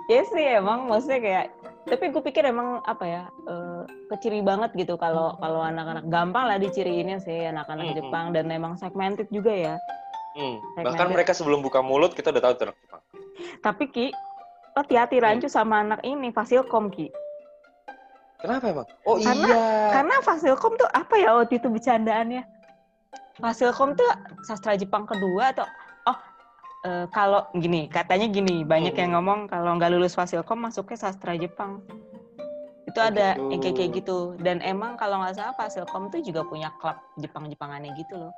Ya 0.09 0.21
sih 0.25 0.45
emang 0.57 0.89
maksudnya 0.89 1.21
kayak 1.21 1.45
tapi 1.85 2.09
gue 2.09 2.21
pikir 2.25 2.45
emang 2.49 2.81
apa 2.89 3.05
ya 3.05 3.23
uh, 3.45 3.85
keciri 4.09 4.41
banget 4.41 4.73
gitu 4.73 4.97
kalau 4.97 5.37
kalau 5.37 5.61
anak-anak 5.61 6.05
gampang 6.09 6.49
lah 6.49 6.57
diciriinnya 6.57 7.21
sih 7.21 7.45
anak-anak 7.45 7.93
hmm, 7.93 7.97
Jepang 8.01 8.33
dan 8.33 8.49
emang 8.49 8.77
segmented 8.77 9.29
juga 9.29 9.53
ya. 9.53 9.75
Hmm. 10.35 10.59
bahkan 10.83 11.07
mereka 11.07 11.31
sebelum 11.31 11.63
buka 11.63 11.79
mulut 11.79 12.11
kita 12.11 12.27
udah 12.27 12.43
tahu 12.43 12.53
anak 12.67 12.77
Jepang. 12.81 13.01
Tapi 13.61 13.83
ki 13.87 14.05
hati-hati 14.75 15.17
rancu 15.23 15.47
sama 15.47 15.79
anak 15.85 16.03
ini 16.03 16.33
Fasilkom 16.35 16.91
ki 16.91 17.07
kenapa 18.45 18.65
emang 18.69 18.87
oh 19.09 19.17
karena, 19.17 19.47
iya 19.49 19.65
karena 19.91 20.15
Fasilkom 20.21 20.73
tuh 20.77 20.89
apa 20.93 21.15
ya 21.17 21.29
waktu 21.33 21.57
itu 21.57 21.67
bercandaannya 21.67 22.43
Fasilkom 23.41 23.97
tuh 23.97 24.09
sastra 24.45 24.77
Jepang 24.77 25.03
kedua 25.09 25.51
atau 25.51 25.67
uh, 26.85 27.05
kalau 27.09 27.49
gini 27.57 27.89
katanya 27.89 28.29
gini 28.29 28.61
banyak 28.61 28.93
hmm. 28.93 29.01
yang 29.01 29.11
ngomong 29.17 29.49
kalau 29.49 29.75
nggak 29.75 29.91
lulus 29.91 30.13
fasilkom 30.13 30.61
masuknya 30.61 30.97
sastra 31.09 31.33
Jepang 31.35 31.81
itu 32.85 32.99
oh, 33.01 33.09
ada 33.09 33.35
gitu. 33.35 33.49
yang 33.51 33.59
kayak 33.59 33.75
kayak 33.75 33.91
gitu 33.97 34.17
dan 34.39 34.61
emang 34.61 34.95
kalau 34.95 35.19
nggak 35.19 35.35
salah 35.35 35.57
fasilkom 35.57 36.13
tuh 36.13 36.21
juga 36.21 36.45
punya 36.45 36.69
klub 36.77 36.95
Jepang 37.17 37.49
Jepangannya 37.49 37.91
gitu 37.97 38.15
loh 38.15 38.33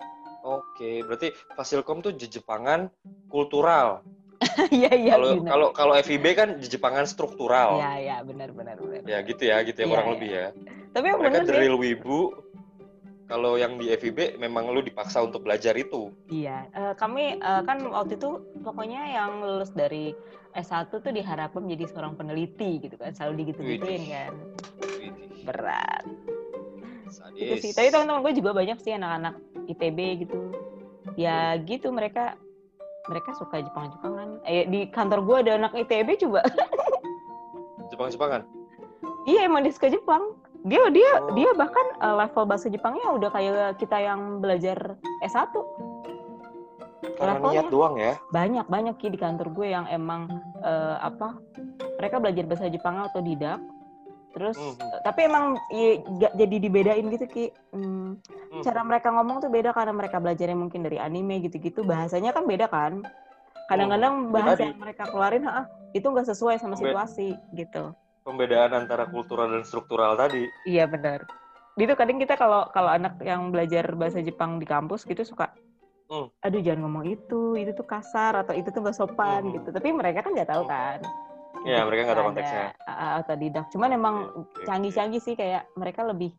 Oke, 0.47 1.03
berarti 1.03 1.35
Fasilkom 1.59 1.99
tuh 1.99 2.15
Jepangan 2.15 2.87
kultural. 3.27 3.99
Iya 4.73 4.91
iya. 4.93 5.13
Kalau 5.17 5.29
kalau 5.43 5.67
kalau 5.73 5.93
FIB 5.97 6.25
kan 6.37 6.49
Jepangan 6.61 7.05
struktural. 7.09 7.81
Iya 7.81 7.93
iya 7.97 8.15
benar 8.21 8.53
benar 8.53 8.77
benar. 8.77 9.05
Ya 9.05 9.19
gitu 9.25 9.43
ya, 9.49 9.61
gitu 9.65 9.79
ya, 9.81 9.85
ya 9.85 9.91
kurang 9.91 10.07
ya. 10.07 10.13
lebih 10.13 10.29
ya. 10.29 10.47
Tapi 10.93 11.07
mereka 11.13 11.39
drill 11.45 11.77
wibu, 11.77 12.19
kalau 13.27 13.59
yang 13.59 13.75
di 13.75 13.91
FIB 13.91 14.39
memang 14.39 14.71
lu 14.71 14.79
dipaksa 14.79 15.19
untuk 15.21 15.43
belajar 15.43 15.75
itu. 15.75 16.09
Iya, 16.31 16.65
uh, 16.73 16.93
kami 16.95 17.37
uh, 17.43 17.61
kan 17.67 17.83
waktu 17.91 18.15
itu 18.15 18.41
pokoknya 18.63 19.19
yang 19.19 19.43
lulus 19.43 19.69
dari 19.75 20.15
S1 20.55 20.89
tuh 20.89 21.11
diharapkan 21.11 21.61
menjadi 21.61 21.91
seorang 21.91 22.15
peneliti 22.15 22.81
gitu 22.81 22.95
kan, 22.97 23.13
selalu 23.13 23.45
digitu-gituin 23.45 24.03
kan. 24.09 24.31
Berat. 25.43 26.03
Sadis. 27.11 27.39
Itu 27.39 27.53
sih. 27.67 27.71
Tapi 27.75 27.91
teman-teman 27.91 28.23
gue 28.25 28.33
juga 28.39 28.51
banyak 28.55 28.79
sih 28.79 28.95
anak-anak 28.95 29.35
ITB 29.69 29.99
gitu. 30.25 30.37
Ya 31.19 31.55
gitu 31.61 31.91
mereka 31.91 32.39
mereka 33.07 33.35
suka 33.35 33.63
Jepang-Jepangan. 33.63 34.43
Eh 34.43 34.67
di 34.67 34.87
kantor 34.91 35.19
gue 35.23 35.37
ada 35.47 35.51
anak 35.59 35.73
ITB 35.75 36.27
coba. 36.27 36.43
Jepang-Jepangan? 37.91 38.43
Iya 39.27 39.47
emang 39.47 39.63
dia 39.63 39.73
suka 39.75 39.91
Jepang 39.91 40.35
dia 40.67 40.83
dia 40.91 41.11
oh. 41.23 41.31
dia 41.31 41.49
bahkan 41.55 41.85
uh, 42.03 42.15
level 42.19 42.43
bahasa 42.43 42.67
Jepangnya 42.67 43.07
udah 43.13 43.29
kayak 43.31 43.79
kita 43.79 43.97
yang 44.01 44.43
belajar 44.43 44.99
S1 45.23 45.53
karena 47.17 47.39
Levelnya. 47.39 47.53
niat 47.55 47.67
doang 47.71 47.95
ya 47.95 48.13
banyak 48.33 48.65
banyak 48.67 48.95
ki 48.99 49.13
di 49.15 49.19
kantor 49.19 49.53
gue 49.55 49.67
yang 49.71 49.85
emang 49.87 50.27
uh, 50.65 50.97
apa 50.99 51.39
mereka 51.97 52.19
belajar 52.19 52.43
bahasa 52.45 52.67
Jepang 52.67 52.99
atau 52.99 53.23
tidak 53.23 53.61
terus 54.35 54.57
mm 54.59 54.73
-hmm. 54.75 54.99
tapi 55.01 55.19
emang 55.25 55.45
ya, 55.71 55.91
gak 56.19 56.33
jadi 56.35 56.55
dibedain 56.59 57.05
gitu 57.09 57.25
ki 57.25 57.45
hmm, 57.73 58.21
mm. 58.53 58.61
cara 58.61 58.81
mereka 58.83 59.07
ngomong 59.11 59.41
tuh 59.41 59.49
beda 59.49 59.71
karena 59.71 59.93
mereka 59.95 60.17
belajarnya 60.19 60.57
mungkin 60.57 60.83
dari 60.85 61.01
anime 61.01 61.41
gitu-gitu 61.45 61.81
bahasanya 61.87 62.35
kan 62.35 62.43
beda 62.43 62.67
kan 62.67 63.01
kadang-kadang 63.67 64.31
bahasa 64.31 64.63
yang 64.63 64.79
mereka 64.79 65.09
keluarin 65.11 65.43
ah, 65.47 65.67
itu 65.91 66.05
nggak 66.07 66.27
sesuai 66.27 66.59
sama 66.59 66.79
situasi 66.79 67.35
gitu 67.55 67.95
pembedaan 68.27 68.75
antara 68.75 69.07
kultural 69.07 69.47
dan 69.47 69.63
struktural 69.63 70.19
tadi. 70.19 70.51
Iya 70.67 70.83
benar. 70.91 71.23
Itu 71.79 71.95
kadang 71.95 72.19
kita 72.19 72.35
kalau 72.35 72.67
kalau 72.75 72.91
anak 72.91 73.23
yang 73.23 73.55
belajar 73.55 73.87
bahasa 73.95 74.19
Jepang 74.19 74.59
di 74.59 74.67
kampus 74.67 75.07
gitu 75.07 75.23
suka, 75.23 75.55
hmm. 76.11 76.27
aduh 76.43 76.59
jangan 76.59 76.83
ngomong 76.83 77.07
itu, 77.07 77.55
itu 77.55 77.71
tuh 77.71 77.87
kasar 77.87 78.43
atau 78.43 78.51
itu 78.51 78.67
tuh 78.67 78.83
gak 78.83 78.99
sopan 78.99 79.47
hmm. 79.47 79.53
gitu. 79.55 79.69
Tapi 79.71 79.87
mereka 79.95 80.27
kan 80.27 80.35
nggak 80.35 80.51
tahu 80.51 80.67
kan. 80.67 80.99
Iya 81.65 81.85
mereka 81.87 82.01
nggak 82.05 82.17
tahu 82.17 82.27
konteksnya. 82.33 82.65
Atau 82.85 83.35
tidak. 83.39 83.65
Cuman 83.73 83.89
emang 83.95 84.15
canggih-canggih 84.67 85.21
sih 85.23 85.33
kayak 85.33 85.65
mereka 85.73 86.05
lebih 86.05 86.35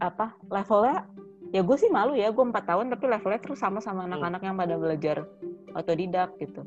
apa 0.00 0.32
levelnya 0.48 1.04
ya 1.52 1.60
gue 1.60 1.76
sih 1.76 1.92
malu 1.92 2.16
ya 2.16 2.32
gue 2.32 2.40
empat 2.40 2.64
tahun 2.64 2.88
tapi 2.88 3.04
levelnya 3.10 3.40
terus 3.44 3.60
sama 3.60 3.84
sama 3.84 4.08
hmm. 4.08 4.16
anak-anak 4.16 4.40
yang 4.42 4.56
pada 4.56 4.74
belajar 4.80 5.16
otodidak 5.76 6.34
gitu 6.40 6.64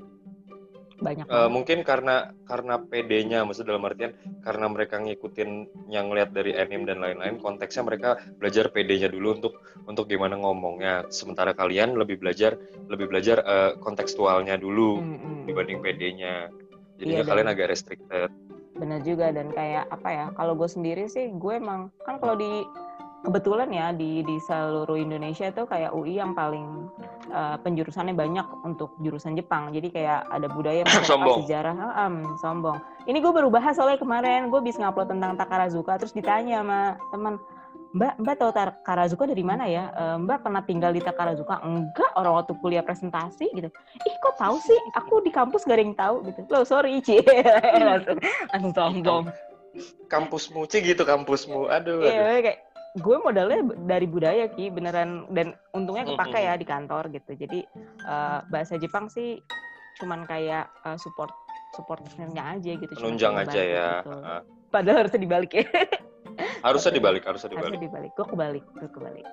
banyak 1.04 1.26
uh, 1.28 1.50
mungkin 1.52 1.84
karena 1.84 2.32
karena 2.48 2.80
PD-nya 2.80 3.44
maksud 3.44 3.68
dalam 3.68 3.84
artian 3.84 4.16
karena 4.46 4.66
mereka 4.72 5.02
ngikutin 5.02 5.50
yang 5.92 6.14
lihat 6.14 6.32
dari 6.32 6.56
anime 6.56 6.88
dan 6.88 7.04
lain-lain 7.04 7.42
konteksnya 7.42 7.84
mereka 7.84 8.22
belajar 8.40 8.72
PD-nya 8.72 9.10
dulu 9.12 9.36
untuk 9.36 9.54
untuk 9.90 10.06
gimana 10.08 10.40
ngomongnya 10.40 11.10
sementara 11.10 11.52
kalian 11.58 11.98
lebih 11.98 12.22
belajar 12.22 12.56
lebih 12.88 13.10
belajar 13.10 13.42
uh, 13.44 13.72
kontekstualnya 13.84 14.56
dulu 14.56 15.02
hmm, 15.02 15.18
hmm. 15.20 15.44
dibanding 15.50 15.80
PD-nya 15.84 16.54
jadinya 17.04 17.24
iya, 17.24 17.28
kalian 17.28 17.50
agak 17.52 17.68
restricted 17.68 18.32
benar 18.74 19.00
juga 19.06 19.30
dan 19.30 19.52
kayak 19.54 19.86
apa 19.92 20.10
ya 20.10 20.26
kalau 20.34 20.58
gue 20.58 20.70
sendiri 20.72 21.06
sih 21.06 21.30
gue 21.36 21.54
emang 21.60 21.94
kan 22.08 22.18
kalau 22.18 22.34
di 22.34 22.66
kebetulan 23.24 23.72
ya 23.72 23.88
di 23.96 24.20
di 24.28 24.36
seluruh 24.44 25.00
Indonesia 25.00 25.48
itu 25.48 25.64
kayak 25.64 25.96
UI 25.96 26.20
yang 26.20 26.36
paling 26.36 26.92
uh, 27.32 27.56
penjurusannya 27.64 28.12
banyak 28.12 28.44
untuk 28.68 28.92
jurusan 29.00 29.40
Jepang. 29.40 29.72
Jadi 29.72 29.96
kayak 29.96 30.28
ada 30.28 30.52
budaya, 30.52 30.84
sombong. 31.08 31.48
sejarah, 31.48 31.74
um, 32.04 32.36
sombong. 32.44 32.84
Ini 33.08 33.24
gue 33.24 33.32
baru 33.32 33.48
bahas 33.48 33.80
soalnya 33.80 33.96
kemarin 33.96 34.52
gue 34.52 34.60
bisa 34.60 34.84
ngupload 34.84 35.16
tentang 35.16 35.40
Takarazuka 35.40 35.96
terus 35.96 36.12
ditanya 36.12 36.60
sama 36.62 36.80
teman 37.16 37.34
Mbak, 37.94 38.14
Mbak 38.26 38.36
tahu 38.42 38.52
Takarazuka 38.58 39.24
dari 39.30 39.46
mana 39.46 39.70
ya? 39.70 39.94
Eh, 39.94 40.18
Mbak 40.26 40.50
pernah 40.50 40.66
tinggal 40.66 40.92
di 40.98 41.02
Takarazuka? 41.02 41.62
Enggak, 41.62 42.10
orang 42.18 42.42
waktu 42.42 42.54
kuliah 42.58 42.82
presentasi 42.82 43.54
gitu. 43.54 43.70
Ih, 44.02 44.16
kok 44.18 44.36
tahu 44.42 44.58
sih? 44.66 44.80
Aku 44.98 45.22
di 45.22 45.30
kampus 45.30 45.70
gak 45.70 45.78
ada 45.78 45.84
yang 45.86 45.94
tahu 45.94 46.26
gitu. 46.26 46.40
Loh, 46.50 46.66
sorry, 46.66 46.98
Ci. 47.06 47.22
langsung, 47.90 48.18
langsung 48.50 48.74
sombong. 48.74 49.24
Kampusmu, 50.10 50.66
Ci 50.66 50.82
gitu 50.82 51.06
kampusmu. 51.06 51.70
Aduh. 51.70 52.02
Iya, 52.02 52.42
kayak 52.42 52.60
gue 52.94 53.18
modalnya 53.18 53.62
dari 53.90 54.06
budaya 54.06 54.46
ki 54.54 54.70
beneran 54.70 55.26
dan 55.34 55.58
untungnya 55.74 56.14
kepake 56.14 56.38
ya 56.46 56.54
di 56.54 56.62
kantor 56.62 57.10
gitu 57.10 57.34
jadi 57.34 57.66
uh, 58.06 58.46
bahasa 58.54 58.78
Jepang 58.78 59.10
sih 59.10 59.42
cuman 59.98 60.30
kayak 60.30 60.70
uh, 60.86 60.94
support 61.02 61.34
supportnya 61.74 62.30
aja 62.54 62.72
gitu 62.78 62.94
nunjang 63.02 63.34
aja 63.34 63.62
ya 63.66 63.90
gitu. 64.06 64.14
padahal 64.70 64.98
harusnya 65.02 65.22
dibalik 65.26 65.58
ya 65.58 65.66
harusnya 66.66 66.92
dibalik 66.96 67.24
harusnya 67.24 67.50
dibalik 67.52 67.76
harusnya 67.76 67.86
dibalik 67.88 68.12
gue 68.16 68.26
kebalik 68.26 68.66
gue 68.78 68.90
kebalik 68.90 69.28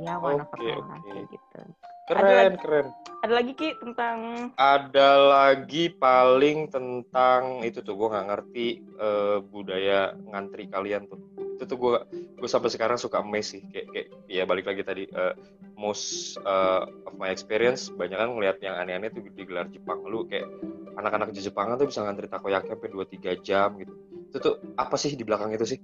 ya 0.00 0.14
warna 0.20 0.44
okay, 0.52 0.72
okay. 0.76 1.24
gitu 1.28 1.60
Keren, 2.06 2.22
ada 2.22 2.34
lagi, 2.38 2.58
keren. 2.62 2.86
Ada 3.26 3.32
lagi 3.34 3.52
Ki 3.58 3.68
tentang 3.82 4.18
Ada 4.54 5.08
lagi 5.18 5.84
paling 5.90 6.70
tentang 6.70 7.66
itu 7.66 7.82
tuh 7.82 7.98
gue 7.98 8.08
nggak 8.14 8.26
ngerti 8.30 8.66
uh, 9.02 9.42
budaya 9.42 10.14
ngantri 10.14 10.70
kalian 10.70 11.10
tuh. 11.10 11.18
Itu 11.58 11.66
tuh 11.66 11.76
gue 11.82 11.94
gue 12.14 12.46
sampai 12.46 12.70
sekarang 12.70 12.94
suka 12.94 13.18
amazed 13.26 13.58
sih 13.58 13.62
kayak 13.74 13.86
kayak 13.90 14.08
ya 14.30 14.46
balik 14.46 14.70
lagi 14.70 14.86
tadi 14.86 15.02
uh, 15.18 15.34
most 15.74 16.38
uh, 16.46 16.86
of 17.10 17.18
my 17.18 17.26
experience 17.34 17.90
banyak 17.90 18.14
kan 18.14 18.30
ngeliat 18.38 18.62
yang 18.62 18.78
aneh-aneh 18.78 19.10
tuh 19.10 19.26
digelar 19.34 19.66
Jepang 19.74 20.06
lu 20.06 20.30
kayak 20.30 20.46
anak-anak 20.94 21.34
di 21.34 21.42
Jepang 21.42 21.74
tuh 21.74 21.90
bisa 21.90 22.06
ngantri 22.06 22.30
takoyaki 22.30 22.70
sampai 22.70 22.90
2 22.94 23.02
3 23.18 23.42
jam 23.42 23.82
gitu. 23.82 23.94
Itu 24.30 24.36
tuh 24.42 24.54
apa 24.76 24.94
sih 24.98 25.14
di 25.14 25.22
belakang 25.22 25.52
itu 25.54 25.76
sih? 25.76 25.78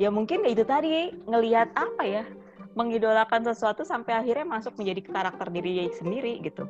Ya 0.00 0.10
mungkin 0.10 0.42
itu 0.48 0.66
tadi 0.66 1.14
ngelihat 1.28 1.70
apa 1.78 2.02
ya? 2.02 2.24
mengidolakan 2.72 3.44
sesuatu 3.44 3.84
sampai 3.84 4.16
akhirnya 4.16 4.48
masuk 4.48 4.72
menjadi 4.80 5.00
karakter 5.04 5.48
diri 5.52 5.92
sendiri 5.92 6.40
gitu. 6.40 6.64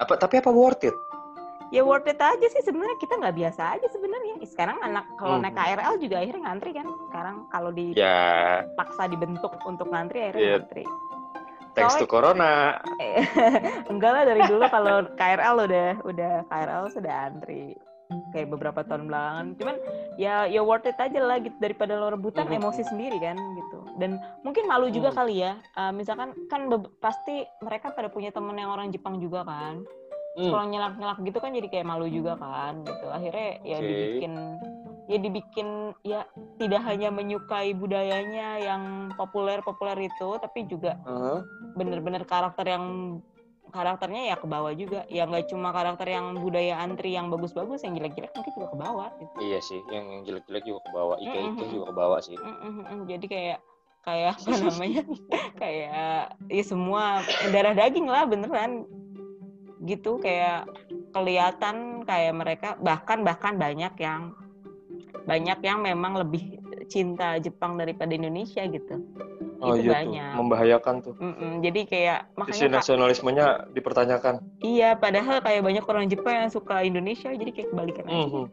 Apa 0.00 0.16
tapi 0.16 0.40
apa 0.40 0.52
worth 0.52 0.84
it? 0.84 0.96
Ya 1.70 1.86
worth 1.86 2.08
it 2.10 2.18
aja 2.18 2.46
sih 2.50 2.62
sebenarnya 2.66 2.98
kita 2.98 3.14
nggak 3.16 3.36
biasa 3.36 3.78
aja 3.78 3.86
sebenarnya. 3.94 4.42
Sekarang 4.44 4.76
anak 4.82 5.06
kalau 5.16 5.38
hmm. 5.38 5.44
naik 5.46 5.56
KRL 5.56 5.94
juga 6.02 6.16
akhirnya 6.20 6.42
ngantri 6.44 6.70
kan. 6.74 6.86
Sekarang 7.08 7.36
kalau 7.48 7.70
di 7.70 7.86
ya. 7.94 8.18
paksa 8.74 9.06
dibentuk 9.06 9.52
untuk 9.64 9.86
ngantri 9.88 10.18
akhirnya 10.28 10.42
yeah. 10.42 10.58
ngantri. 10.60 10.84
Thanks 11.78 12.02
to 12.02 12.04
corona. 12.10 12.82
enggak 13.92 14.10
lah 14.10 14.24
dari 14.26 14.42
dulu 14.50 14.64
kalau 14.68 15.06
KRL 15.14 15.56
udah 15.70 15.88
udah 16.02 16.32
KRL 16.50 16.84
sudah 16.90 17.14
antri 17.30 17.78
kayak 18.34 18.48
beberapa 18.50 18.82
tahun 18.82 19.06
belakangan 19.06 19.46
cuman 19.58 19.76
ya 20.18 20.46
ya 20.46 20.60
worth 20.62 20.86
it 20.86 20.98
aja 20.98 21.20
lah 21.22 21.38
gitu 21.38 21.54
daripada 21.62 21.94
lo 21.94 22.10
rebutan 22.10 22.46
mm 22.46 22.50
-hmm. 22.50 22.60
emosi 22.62 22.82
sendiri 22.86 23.18
kan 23.22 23.36
gitu 23.36 23.78
dan 23.98 24.18
mungkin 24.42 24.66
malu 24.66 24.90
juga 24.90 25.14
mm. 25.14 25.16
kali 25.16 25.34
ya 25.46 25.52
uh, 25.78 25.92
misalkan 25.94 26.34
kan 26.50 26.66
pasti 26.98 27.46
mereka 27.62 27.94
pada 27.94 28.10
punya 28.10 28.34
temen 28.34 28.58
yang 28.58 28.70
orang 28.70 28.90
Jepang 28.90 29.18
juga 29.22 29.46
kan 29.46 29.82
mm. 30.38 30.50
kalau 30.50 30.64
nyelak 30.66 30.94
nyelak 30.98 31.18
gitu 31.22 31.38
kan 31.38 31.50
jadi 31.54 31.68
kayak 31.70 31.86
malu 31.86 32.06
juga 32.10 32.34
kan 32.38 32.82
gitu 32.82 33.06
akhirnya 33.10 33.48
ya 33.62 33.78
okay. 33.78 33.86
dibikin 33.86 34.32
ya 35.10 35.18
dibikin 35.18 35.68
ya 36.06 36.20
tidak 36.62 36.86
hanya 36.86 37.10
menyukai 37.10 37.74
budayanya 37.74 38.62
yang 38.62 39.10
populer 39.18 39.58
populer 39.62 40.06
itu 40.06 40.28
tapi 40.38 40.70
juga 40.70 40.98
uh 41.02 41.10
-huh. 41.10 41.38
bener-bener 41.74 42.22
karakter 42.22 42.62
yang 42.66 43.18
karakternya 43.70 44.34
ya 44.34 44.36
ke 44.36 44.46
bawah 44.46 44.74
juga 44.74 45.06
ya 45.08 45.24
nggak 45.26 45.50
cuma 45.50 45.70
karakter 45.70 46.10
yang 46.10 46.36
budaya 46.38 46.82
antri 46.82 47.14
yang 47.14 47.30
bagus-bagus 47.30 47.82
yang 47.86 47.96
jelek-jelek 47.96 48.34
mungkin 48.34 48.52
juga 48.54 48.68
ke 48.70 48.78
bawah 48.78 49.08
gitu. 49.16 49.36
iya 49.40 49.58
sih 49.62 49.80
yang, 49.88 50.04
yang 50.10 50.22
jelek-jelek 50.26 50.64
juga 50.66 50.80
ke 50.84 50.90
bawah 50.92 51.16
Ika 51.18 51.30
mm 51.30 51.40
-hmm. 51.40 51.54
itu 51.56 51.64
juga 51.72 51.84
ke 51.88 51.94
bawah 51.94 52.20
sih 52.20 52.36
mm 52.36 52.56
-hmm. 52.60 52.98
jadi 53.08 53.26
kayak 53.26 53.58
kayak 54.00 54.28
apa 54.36 54.50
namanya 54.64 55.02
kayak 55.62 56.24
ya 56.48 56.62
semua 56.64 57.20
darah 57.52 57.74
daging 57.76 58.08
lah 58.08 58.24
beneran 58.24 58.88
gitu 59.84 60.20
kayak 60.20 60.68
kelihatan 61.16 62.04
kayak 62.04 62.34
mereka 62.36 62.68
bahkan 62.84 63.24
bahkan 63.24 63.56
banyak 63.56 63.92
yang 63.96 64.36
banyak 65.24 65.58
yang 65.64 65.78
memang 65.84 66.16
lebih 66.16 66.60
cinta 66.90 67.38
Jepang 67.38 67.78
daripada 67.78 68.10
Indonesia 68.12 68.66
gitu. 68.66 69.00
Oh 69.60 69.72
itu 69.72 69.84
iya 69.84 69.92
banyak. 69.94 70.24
tuh, 70.26 70.36
membahayakan 70.36 70.94
tuh. 71.00 71.14
Mm-mm, 71.14 71.52
jadi 71.60 71.80
kayak 71.84 72.18
Sisi 72.24 72.34
makanya 72.34 72.60
Kak, 72.62 72.74
nasionalismenya 72.74 73.46
dipertanyakan. 73.70 74.34
iya 74.58 74.94
padahal 74.94 75.38
kayak 75.38 75.60
banyak 75.60 75.84
orang 75.84 76.06
Jepang 76.06 76.34
yang 76.38 76.50
suka 76.50 76.80
Indonesia 76.80 77.28
jadi 77.28 77.50
kayak 77.50 77.68
kebalikan 77.68 78.04
aja. 78.04 78.16
Mhm. 78.26 78.44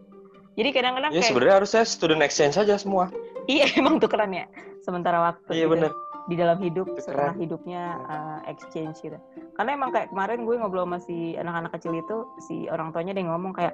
Jadi 0.54 0.70
kadang-kadang 0.72 1.12
Ya 1.12 1.16
kayak 1.16 1.30
sebenarnya 1.30 1.56
harusnya 1.56 1.84
student 1.84 2.22
exchange 2.22 2.54
saja 2.54 2.76
semua. 2.76 3.08
iya 3.46 3.64
emang 3.80 3.98
tukeran 3.98 4.32
ya 4.32 4.46
sementara 4.80 5.24
waktu 5.24 5.52
Iya 5.54 5.64
gitu. 5.64 5.74
benar. 5.74 5.92
di 6.28 6.36
dalam 6.36 6.60
hidup 6.60 6.92
Tukeran. 6.92 7.04
setelah 7.08 7.34
hidupnya 7.34 7.82
uh, 8.04 8.40
exchange 8.46 9.00
gitu. 9.00 9.16
Karena 9.56 9.72
emang 9.74 9.90
kayak 9.90 10.12
kemarin 10.12 10.44
gue 10.44 10.56
ngobrol 10.56 10.84
sama 10.84 11.00
si 11.00 11.16
anak-anak 11.34 11.72
kecil 11.72 11.96
itu 11.96 12.18
si 12.42 12.68
orang 12.68 12.92
tuanya 12.92 13.16
dia 13.16 13.24
ngomong 13.24 13.56
kayak 13.56 13.72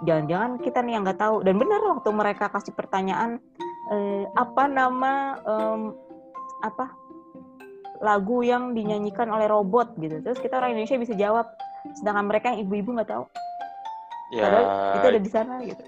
jangan-jangan 0.00 0.56
kita 0.58 0.80
nih 0.80 0.96
yang 0.96 1.04
nggak 1.04 1.20
tahu 1.20 1.44
dan 1.44 1.54
benar 1.54 1.76
waktu 1.84 2.08
mereka 2.10 2.48
kasih 2.48 2.72
pertanyaan 2.72 3.36
eh, 3.86 4.24
apa 4.32 4.64
nama 4.64 5.12
em, 5.42 5.92
apa 6.60 6.92
lagu 8.00 8.40
yang 8.40 8.72
dinyanyikan 8.72 9.28
oleh 9.28 9.46
robot 9.48 9.92
gitu 10.00 10.24
terus 10.24 10.40
kita 10.40 10.56
orang 10.56 10.72
Indonesia 10.76 10.96
bisa 10.96 11.14
jawab 11.16 11.46
sedangkan 12.00 12.26
mereka 12.28 12.46
yang 12.52 12.64
ibu-ibu 12.68 12.96
nggak 12.96 13.10
tahu 13.12 13.24
Ya 14.30 14.46
padahal 14.46 14.66
itu 14.94 15.06
ada 15.10 15.20
di 15.20 15.30
sana 15.30 15.54
gitu 15.66 15.84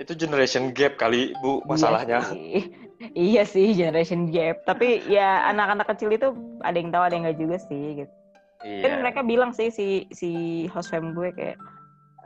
itu 0.00 0.12
generation 0.16 0.72
gap 0.72 0.96
kali 0.96 1.36
Bu 1.44 1.60
masalahnya. 1.68 2.24
Iya 2.24 2.32
sih. 2.32 2.56
iya 3.28 3.42
sih 3.44 3.66
generation 3.76 4.32
gap. 4.32 4.64
Tapi 4.64 5.04
ya 5.04 5.44
anak-anak 5.52 5.92
kecil 5.92 6.08
itu 6.16 6.32
ada 6.64 6.76
yang 6.80 6.88
tahu 6.88 7.04
ada 7.04 7.12
yang 7.12 7.24
nggak 7.28 7.38
juga 7.38 7.56
sih 7.68 8.00
gitu. 8.00 8.12
Iya. 8.64 8.80
Kan 8.80 8.92
mereka 9.04 9.20
bilang 9.20 9.52
sih 9.52 9.68
si 9.68 10.08
si 10.08 10.30
host 10.72 10.88
fam 10.88 11.12
gue 11.12 11.28
kayak 11.36 11.60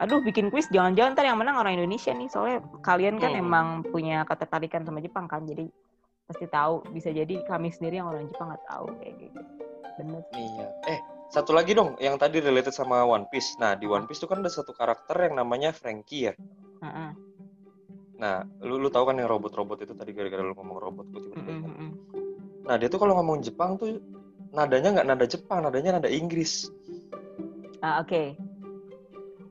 aduh 0.02 0.18
bikin 0.26 0.50
kuis 0.50 0.66
jangan-jangan 0.74 1.14
ntar 1.14 1.22
yang 1.22 1.38
menang 1.38 1.54
orang 1.54 1.78
Indonesia 1.78 2.10
nih 2.10 2.26
soalnya 2.26 2.58
kalian 2.82 3.22
kan 3.22 3.30
Hmm. 3.30 3.42
emang 3.46 3.66
punya 3.94 4.26
ketertarikan 4.26 4.82
sama 4.82 4.98
Jepang 4.98 5.30
kan 5.30 5.46
jadi 5.46 5.70
pasti 6.24 6.46
tahu 6.48 6.80
bisa 6.90 7.12
jadi 7.12 7.44
kami 7.44 7.68
sendiri 7.68 8.00
yang 8.00 8.08
orang 8.08 8.24
Jepang 8.32 8.48
nggak 8.52 8.64
tahu 8.68 8.86
kayak 9.00 9.14
gitu 9.20 9.40
bener 9.94 10.22
Iya. 10.34 10.66
Eh, 10.90 10.98
satu 11.30 11.52
lagi 11.54 11.76
dong 11.76 11.94
yang 12.02 12.16
tadi 12.18 12.42
related 12.42 12.74
sama 12.74 13.04
One 13.06 13.30
Piece. 13.30 13.54
Nah, 13.60 13.78
di 13.78 13.86
One 13.86 14.08
Piece 14.08 14.18
tuh 14.24 14.30
kan 14.30 14.42
ada 14.42 14.50
satu 14.50 14.74
karakter 14.74 15.30
yang 15.30 15.38
namanya 15.38 15.70
Frankie 15.70 16.30
ya. 16.30 16.34
Nah, 18.14 18.46
lu 18.62 18.78
lu 18.78 18.88
tahu 18.90 19.10
kan 19.10 19.18
yang 19.18 19.26
robot-robot 19.28 19.84
itu 19.84 19.94
tadi 19.94 20.10
gara-gara 20.14 20.42
lu 20.42 20.54
ngomong 20.54 20.78
robot 20.78 21.06
gue 21.10 21.20
tiba-tiba 21.28 21.50
ingat. 21.50 21.70
mm-mm. 21.70 21.90
Nah, 22.64 22.74
dia 22.78 22.88
tuh 22.88 22.98
kalau 23.02 23.14
ngomong 23.20 23.42
Jepang 23.42 23.76
tuh 23.76 23.98
nadanya 24.54 24.94
nggak 24.98 25.06
nada 25.10 25.26
Jepang, 25.26 25.58
nadanya 25.66 25.98
nada 25.98 26.10
Inggris. 26.10 26.70
ah 27.84 28.00
oke 28.00 28.38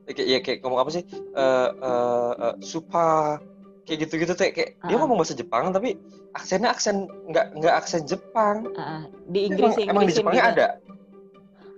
Ya, 0.03 0.11
kayak, 0.11 0.27
ya, 0.27 0.39
kayak 0.43 0.59
ngomong 0.67 0.79
apa 0.83 0.91
sih? 0.91 1.03
Eh 1.07 1.69
eh, 1.71 2.31
eh, 2.35 2.55
supa 2.59 3.39
kayak 3.83 3.97
gitu-gitu 4.01 4.31
tuh 4.31 4.45
kayak 4.45 4.79
dia 4.79 4.91
Ah. 4.91 4.99
ngomong 4.99 5.17
bahasa 5.17 5.33
Jepang 5.33 5.69
tapi 5.69 5.99
aksennya 6.31 6.69
aksen 6.69 6.95
nggak 7.27 7.55
nggak 7.55 7.75
aksen 7.75 8.03
Jepang. 8.03 8.71
Ah. 8.73 9.03
di 9.25 9.45
Inggris 9.45 9.75
emang, 9.75 9.89
emang 9.89 10.03
di 10.03 10.13
Jepangnya 10.13 10.43
gitu. 10.45 10.53
ada. 10.53 10.67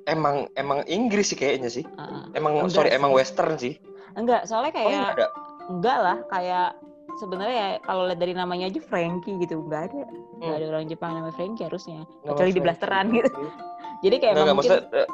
Emang 0.05 0.35
emang 0.53 0.85
Inggris 0.85 1.27
sih 1.27 1.35
kayaknya 1.35 1.65
sih. 1.67 1.81
Ah. 1.95 2.29
Emang 2.31 2.61
Enggak 2.61 2.71
sorry 2.71 2.89
sih. 2.89 2.95
emang 2.95 3.11
Western 3.11 3.55
sih. 3.55 3.73
enggak 4.13 4.45
soalnya 4.45 4.71
Oh, 4.71 4.77
kayak 4.79 5.03
ada. 5.11 5.27
enggak 5.67 5.97
lah 5.99 6.17
kayak 6.29 6.67
sebenarnya 7.15 7.55
ya 7.57 7.69
kalau 7.81 8.05
lihat 8.05 8.15
dari 8.17 8.31
namanya 8.31 8.65
aja 8.65 8.79
Frankie 8.79 9.35
gitu 9.37 9.59
enggak 9.61 9.91
ada 9.91 10.07
enggak 10.07 10.45
Hmm. 10.45 10.55
ada 10.55 10.65
orang 10.69 10.85
Jepang 10.85 11.11
namanya 11.13 11.35
Frankie 11.35 11.63
harusnya 11.63 12.07
Nama 12.21 12.27
kecuali 12.29 12.51
di 12.51 12.61
blasteran 12.61 13.05
gitu 13.11 13.31
jadi 13.99 14.15
kayak 14.15 14.31
Enggak, 14.31 14.45
emang 14.45 14.55
enggak, 14.55 14.55
mungkin 14.55 14.71
maksudnya 14.71 15.03
eh, 15.03 15.07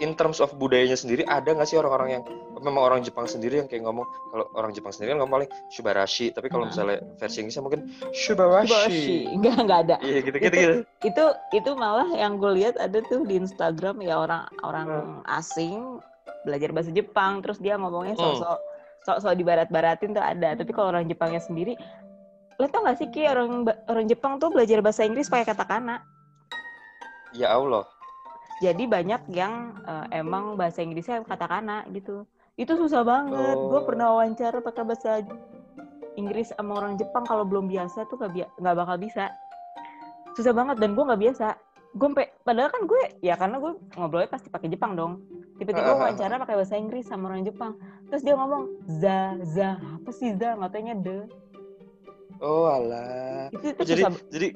in 0.00 0.10
terms 0.12 0.38
of 0.38 0.48
budayanya 0.54 0.94
sendiri 0.94 1.22
ada 1.22 1.44
nggak 1.46 1.66
sih 1.66 1.76
orang-orang 1.76 2.08
yang 2.10 2.24
memang 2.62 2.82
orang 2.82 3.00
Jepang 3.02 3.26
sendiri 3.26 3.58
yang 3.58 3.66
kayak 3.66 3.82
ngomong 3.82 4.06
kalau 4.30 4.46
orang 4.54 4.70
Jepang 4.70 4.90
sendiri 4.90 5.12
kan 5.12 5.18
ngomong 5.20 5.34
paling 5.36 5.50
shubarashi 5.68 6.30
tapi 6.30 6.46
kalau 6.46 6.64
Heeh. 6.64 6.72
misalnya 6.72 6.98
versi 7.16 7.38
Inggrisnya 7.42 7.62
mungkin 7.62 7.80
Boshi. 7.90 8.16
shubarashi 8.16 9.18
enggak 9.28 9.56
enggak 9.58 9.80
ada 9.84 9.96
iya 10.00 10.18
gitu 10.20 10.36
gitu 10.38 10.46
itu, 10.46 10.56
gitu 10.56 10.74
itu 11.02 11.24
itu 11.52 11.70
malah 11.74 12.08
yang 12.08 12.38
gue 12.38 12.52
lihat 12.56 12.78
ada 12.78 13.02
tuh 13.04 13.22
di 13.22 13.36
Instagram 13.36 14.00
ya 14.00 14.16
orang 14.16 14.46
orang 14.62 14.86
Hmm. 14.86 15.20
asing 15.28 15.98
belajar 16.42 16.70
bahasa 16.70 16.90
Jepang 16.90 17.40
terus 17.40 17.58
dia 17.58 17.74
ngomongnya 17.74 18.14
Hmm. 18.14 18.38
sok-sok 18.38 18.58
sok-sok 19.02 19.34
di 19.34 19.42
barat-baratin 19.42 20.14
tuh 20.14 20.22
ada 20.22 20.54
tapi 20.54 20.70
kalau 20.70 20.90
orang 20.90 21.04
Jepangnya 21.04 21.38
sendiri 21.38 21.74
lo 22.56 22.68
tau 22.68 22.84
gak 22.84 22.94
sih 22.96 23.08
Ki 23.08 23.26
orang 23.26 23.66
orang 23.88 24.06
Jepang 24.06 24.38
tuh 24.38 24.48
belajar 24.48 24.78
bahasa 24.78 25.02
Inggris 25.02 25.26
pakai 25.26 25.48
katakana 25.48 25.98
ya 27.32 27.50
Allah 27.50 27.82
jadi 28.62 28.86
banyak 28.86 29.26
yang 29.34 29.74
eh, 29.82 30.22
emang 30.22 30.54
bahasa 30.54 30.78
Inggrisnya 30.78 31.26
katakana 31.26 31.82
gitu 31.90 32.22
itu 32.54 32.72
susah 32.76 33.02
banget. 33.02 33.56
Gue 33.56 33.76
Oh. 33.76 33.84
pernah 33.84 34.12
wawancara 34.12 34.58
pakai 34.58 34.82
bahasa 34.82 35.24
Inggris 36.14 36.52
sama 36.52 36.76
orang 36.76 36.94
Jepang 36.94 37.24
kalau 37.24 37.42
belum 37.42 37.66
biasa 37.66 38.04
tuh 38.06 38.16
nggak 38.16 38.32
bia- 38.32 38.52
nggak 38.56 38.76
bakal 38.76 38.96
bisa. 38.96 39.32
Susah 40.32 40.52
banget 40.52 40.76
dan 40.76 40.92
gue 40.92 41.00
nggak 41.02 41.22
biasa. 41.22 41.46
Gue 41.92 42.08
padahal 42.42 42.68
kan 42.68 42.82
gue 42.84 43.02
ya 43.20 43.36
karena 43.36 43.56
gue 43.58 43.72
ngobrolnya 43.94 44.28
pasti 44.28 44.48
pakai 44.48 44.68
Jepang 44.68 44.92
dong. 44.92 45.24
Tiba-tiba 45.56 45.92
wawancara 45.96 46.36
pakai 46.38 46.56
bahasa 46.56 46.76
Inggris 46.76 47.04
sama 47.04 47.28
orang 47.28 47.42
Jepang. 47.42 47.76
Terus 48.08 48.22
dia 48.22 48.34
ngomong 48.34 48.62
za 48.90 49.18
za. 49.42 49.70
Apa 49.76 50.10
sih 50.10 50.32
za? 50.32 50.52
Nggak 50.54 50.70
taunya 50.70 50.94
de. 50.94 51.18
Oh 52.38 52.66
alah. 52.66 53.48
Itu, 53.50 53.64
itu 53.66 53.80
Oh, 53.80 53.86
jadi 53.86 54.02
susah 54.02 54.12
jadi 54.28 54.48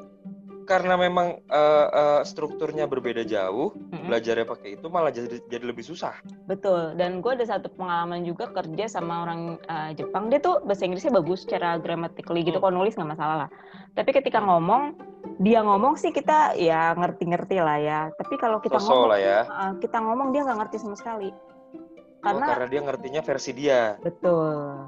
karena 0.67 0.99
memang 0.99 1.41
eh, 1.47 1.87
eh, 1.89 2.23
strukturnya 2.27 2.91
berbeda 2.91 3.23
jauh 3.23 3.73
Mm-mm. 3.73 4.11
belajarnya 4.11 4.47
pakai 4.47 4.69
itu 4.77 4.87
malah 4.91 5.15
jadi 5.15 5.41
jadi 5.47 5.65
lebih 5.71 5.87
susah 5.87 6.19
Betul, 6.47 6.95
dan 6.95 7.19
gue 7.19 7.33
ada 7.35 7.43
satu 7.43 7.67
pengalaman 7.75 8.23
juga 8.23 8.47
kerja 8.55 8.87
sama 8.87 9.27
orang 9.27 9.59
uh, 9.67 9.91
Jepang. 9.99 10.31
Dia 10.31 10.39
tuh 10.39 10.63
bahasa 10.63 10.87
Inggrisnya 10.87 11.11
bagus 11.11 11.43
secara 11.43 11.75
grammatically 11.79 12.47
gitu, 12.47 12.63
kalau 12.63 12.83
nulis 12.83 12.95
nggak 12.95 13.19
masalah 13.19 13.37
lah. 13.47 13.51
Tapi 13.99 14.15
ketika 14.15 14.39
ngomong, 14.39 14.95
dia 15.43 15.67
ngomong 15.67 15.99
sih 15.99 16.15
kita 16.15 16.55
ya 16.55 16.95
ngerti-ngerti 16.95 17.59
lah 17.59 17.79
ya. 17.83 18.01
Tapi 18.15 18.35
kalau 18.39 18.63
kita 18.63 18.79
sosok 18.79 18.95
ngomong, 18.95 19.11
lah 19.11 19.19
ya 19.19 19.39
uh, 19.47 19.73
kita 19.83 19.99
ngomong 19.99 20.29
dia 20.31 20.47
nggak 20.47 20.59
ngerti 20.65 20.77
sama 20.79 20.95
sekali. 20.95 21.31
Oh, 21.35 22.23
Karena 22.23 22.47
karena 22.47 22.67
dia 22.71 22.81
ngertinya 22.83 23.21
versi 23.23 23.51
dia 23.55 23.81
betul, 24.03 24.87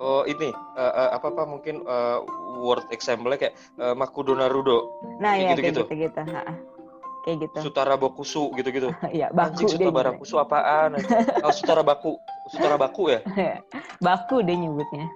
oh 0.00 0.24
ini 0.24 0.48
eh, 0.50 0.92
eh, 0.96 1.10
apa 1.12 1.28
apa 1.28 1.42
mungkin 1.44 1.80
eh, 1.80 2.18
word 2.56 2.88
example 2.90 3.30
kayak 3.32 3.52
eh, 3.76 3.94
Makudo 3.94 4.32
Naruto 4.32 4.88
nah 5.16 5.36
Kayak 5.36 5.38
ya 5.38 5.46
kayak 5.46 5.50
gitu-gitu. 5.52 5.82
gitu-gitu, 5.84 6.20
Ha-ha. 6.26 6.54
kayak 7.20 7.36
gitu. 7.38 7.58
Sutara 7.60 7.94
Bokusu 7.94 8.48
gitu-gitu 8.54 8.88
ya 9.12 9.28
baku 9.30 9.68
Anjing 9.68 9.76
Sutara. 9.76 9.92
Barakusu 9.94 10.34
apaan? 10.36 10.90
Oh, 11.44 11.52
Sutara 11.52 11.80
Baku. 11.80 12.16
Sutara 12.48 12.76
Baku 12.76 13.08
ya? 13.08 13.20
baku 14.04 14.40
dia 14.40 14.56
nyebutnya. 14.56 15.08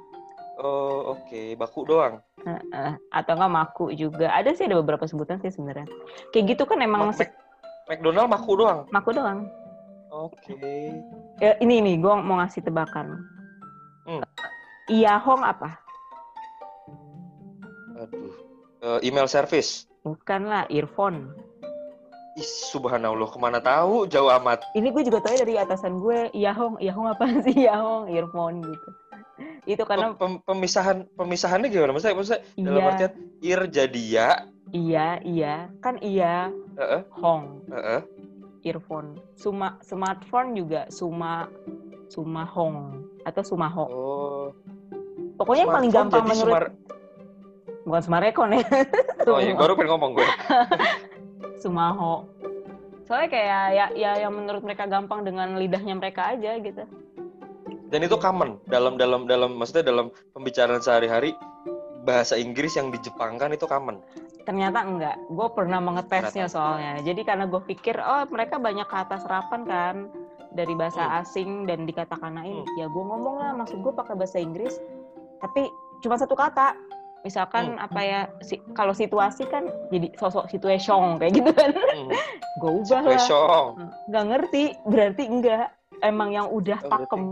Oh, 0.56 1.12
oke. 1.12 1.52
Baku 1.54 1.84
doang. 1.84 2.22
Heeh. 2.40 2.92
Atau 3.10 3.34
nggak 3.34 3.50
maku 3.50 3.84
juga. 3.92 4.30
Ada 4.30 4.54
sih 4.54 4.64
ada 4.64 4.78
beberapa 4.78 5.04
sebutan 5.04 5.36
sih 5.40 5.50
sebenarnya. 5.50 5.84
Kayak 6.30 6.54
gitu 6.54 6.62
kan 6.64 6.78
emang 6.78 7.10
Mac- 7.10 7.36
McDonald 7.84 8.30
Maku 8.30 8.52
doang. 8.54 8.86
maku 8.88 9.10
doang. 9.12 9.50
Oke. 10.08 10.94
Ya, 11.42 11.58
ini 11.58 11.82
ini 11.82 11.92
gue 11.98 12.14
mau 12.14 12.38
ngasih 12.38 12.62
tebakan. 12.62 13.18
Hmm. 14.84 14.92
Iyahong 14.92 15.42
apa? 15.42 15.80
Aduh. 17.96 18.34
Eh, 18.84 18.98
email 19.08 19.24
service. 19.24 19.88
Bukan 20.04 20.44
lah, 20.44 20.68
earphone. 20.68 21.32
Ih, 22.34 22.44
subhanallah, 22.68 23.30
ke 23.30 23.38
mana 23.40 23.62
tahu? 23.62 24.04
Jauh 24.10 24.28
amat. 24.42 24.60
Ini 24.74 24.90
gue 24.90 25.06
juga 25.06 25.22
tahu 25.22 25.38
dari 25.38 25.54
atasan 25.56 26.02
gue, 26.02 26.28
Iyahong, 26.34 26.82
Iyahong 26.82 27.08
apa 27.08 27.24
sih 27.46 27.54
Iyahong, 27.64 28.10
earphone 28.10 28.60
gitu. 28.60 28.88
Itu 29.64 29.82
karena 29.88 30.12
Pem- 30.12 30.18
pem- 30.20 30.42
pemisahan 30.44 31.08
pemisahannya 31.16 31.72
gimana? 31.72 31.96
Maksudnya, 31.96 32.16
maksudnya 32.18 32.40
dalam 32.60 32.80
iya, 32.82 32.90
artian 32.92 33.12
ir 33.40 33.60
jadi 33.72 34.02
ya. 34.04 34.30
iya, 34.74 35.06
iya, 35.24 35.54
kan 35.80 35.96
iya, 36.04 36.50
Heeh, 36.76 37.00
hong, 37.16 37.62
heeh. 37.72 38.00
earphone. 38.66 39.16
Suma, 39.38 39.78
smartphone 39.80 40.52
juga 40.58 40.90
suma, 40.90 41.48
suma 42.12 42.44
hong 42.44 43.00
atau 43.24 43.42
sumaho. 43.46 43.84
Oh. 43.88 44.46
Pokoknya 45.34 45.62
yang 45.64 45.74
paling 45.74 45.90
gampang 45.90 46.24
menurut, 46.24 46.52
smart- 46.54 46.74
bukan 47.82 48.02
smarekon 48.02 48.48
ya, 48.52 48.62
Oh, 49.28 49.38
iya, 49.38 49.52
baru 49.52 49.72
pengen 49.74 49.90
ngomong 49.90 50.10
gue. 50.14 50.26
sumaho. 51.62 52.24
Soalnya 53.04 53.28
kayak 53.28 53.64
ya, 53.70 53.86
ya 53.94 54.10
yang 54.18 54.32
menurut 54.32 54.60
mereka 54.60 54.86
gampang 54.86 55.22
dengan 55.22 55.54
lidahnya 55.54 55.92
mereka 55.92 56.32
aja 56.32 56.56
gitu. 56.56 56.84
Dan 57.86 58.00
itu 58.00 58.16
common 58.16 58.56
dalam 58.64 58.96
dalam 58.96 59.24
dalam 59.24 59.54
maksudnya 59.54 59.84
dalam 59.84 60.08
pembicaraan 60.32 60.80
sehari-hari 60.80 61.36
bahasa 62.02 62.34
Inggris 62.34 62.74
yang 62.74 62.88
dijepangkan 62.88 63.52
itu 63.52 63.64
common. 63.64 64.00
Ternyata 64.42 64.82
enggak. 64.82 65.16
Gue 65.26 65.48
pernah 65.50 65.78
mengetesnya 65.78 66.44
Ternyata. 66.44 66.52
soalnya. 66.52 66.92
Jadi 67.00 67.20
karena 67.22 67.44
gue 67.44 67.60
pikir, 67.62 67.96
oh 67.96 68.24
mereka 68.28 68.56
banyak 68.56 68.84
kata 68.84 69.16
serapan 69.18 69.60
kan 69.64 69.96
dari 70.50 70.72
bahasa 70.72 71.00
Hmm. 71.02 71.20
asing 71.20 71.50
dan 71.64 71.84
dikata-kanain. 71.84 72.60
Hmm. 72.62 72.76
Ya 72.76 72.86
gue 72.86 73.04
ngomong 73.04 73.36
lah, 73.38 73.50
maksud 73.54 73.78
gue 73.78 73.92
pakai 73.92 74.14
bahasa 74.14 74.36
Inggris. 74.36 74.76
Tapi 75.44 75.68
cuma 76.00 76.16
satu 76.16 76.32
kata. 76.32 76.72
Misalkan 77.20 77.76
Hmm. 77.76 77.80
apa 77.80 78.00
ya, 78.00 78.20
si, 78.40 78.60
kalau 78.72 78.92
situasi 78.92 79.48
kan 79.48 79.64
jadi 79.88 80.12
sosok 80.14 80.44
situation 80.46 81.16
kayak 81.16 81.32
gitu 81.34 81.50
kan. 81.52 81.72
Hmm. 81.72 82.08
gue 82.60 82.72
ubah 82.74 83.00
lah. 83.00 83.16
Situation. 83.16 83.68
Nggak 84.08 84.24
ngerti, 84.26 84.64
berarti 84.84 85.24
enggak. 85.24 85.68
emang 86.02 86.28
yang 86.30 86.50
udah 86.50 86.84
Oh, 86.84 86.90
pakem 86.90 87.22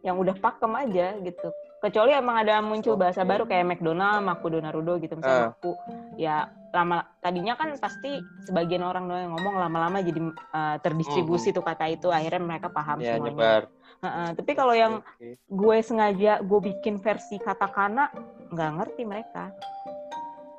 yang 0.00 0.16
udah 0.16 0.32
pakem 0.34 0.72
aja 0.76 1.18
gitu 1.18 1.48
kecuali 1.80 2.12
emang 2.12 2.36
ada 2.38 2.60
muncul 2.60 2.94
bahasa 2.94 3.20
Oke. 3.20 3.28
baru 3.28 3.44
kayak 3.44 3.66
McDonald, 3.66 4.22
Makudo 4.22 4.60
Naruto 4.60 4.96
gitu 4.96 5.16
misalnya 5.16 5.40
Ah. 5.40 5.50
Maku 5.50 5.72
ya 6.14 6.36
lama 6.70 7.02
tadinya 7.18 7.56
kan 7.56 7.74
pasti 7.74 8.16
sebagian 8.44 8.80
orang 8.80 9.08
doang 9.08 9.22
yang 9.26 9.34
ngomong 9.34 9.58
lama-lama 9.58 9.98
jadi 9.98 10.20
uh, 10.52 10.76
terdistribusi 10.78 11.50
tuh 11.50 11.60
kata 11.60 11.90
itu 11.90 12.06
akhirnya 12.08 12.38
mereka 12.38 12.70
paham 12.70 13.00
Ya, 13.00 13.16
semuanya 13.16 13.32
nyebar. 13.34 13.62
Heeh, 14.00 14.28
tapi 14.32 14.52
kalau 14.56 14.72
yang 14.72 15.04
gue 15.50 15.76
sengaja 15.84 16.40
gue 16.40 16.60
bikin 16.72 16.96
versi 17.04 17.36
katakana 17.36 18.08
nggak 18.48 18.70
ngerti 18.80 19.02
mereka 19.04 19.52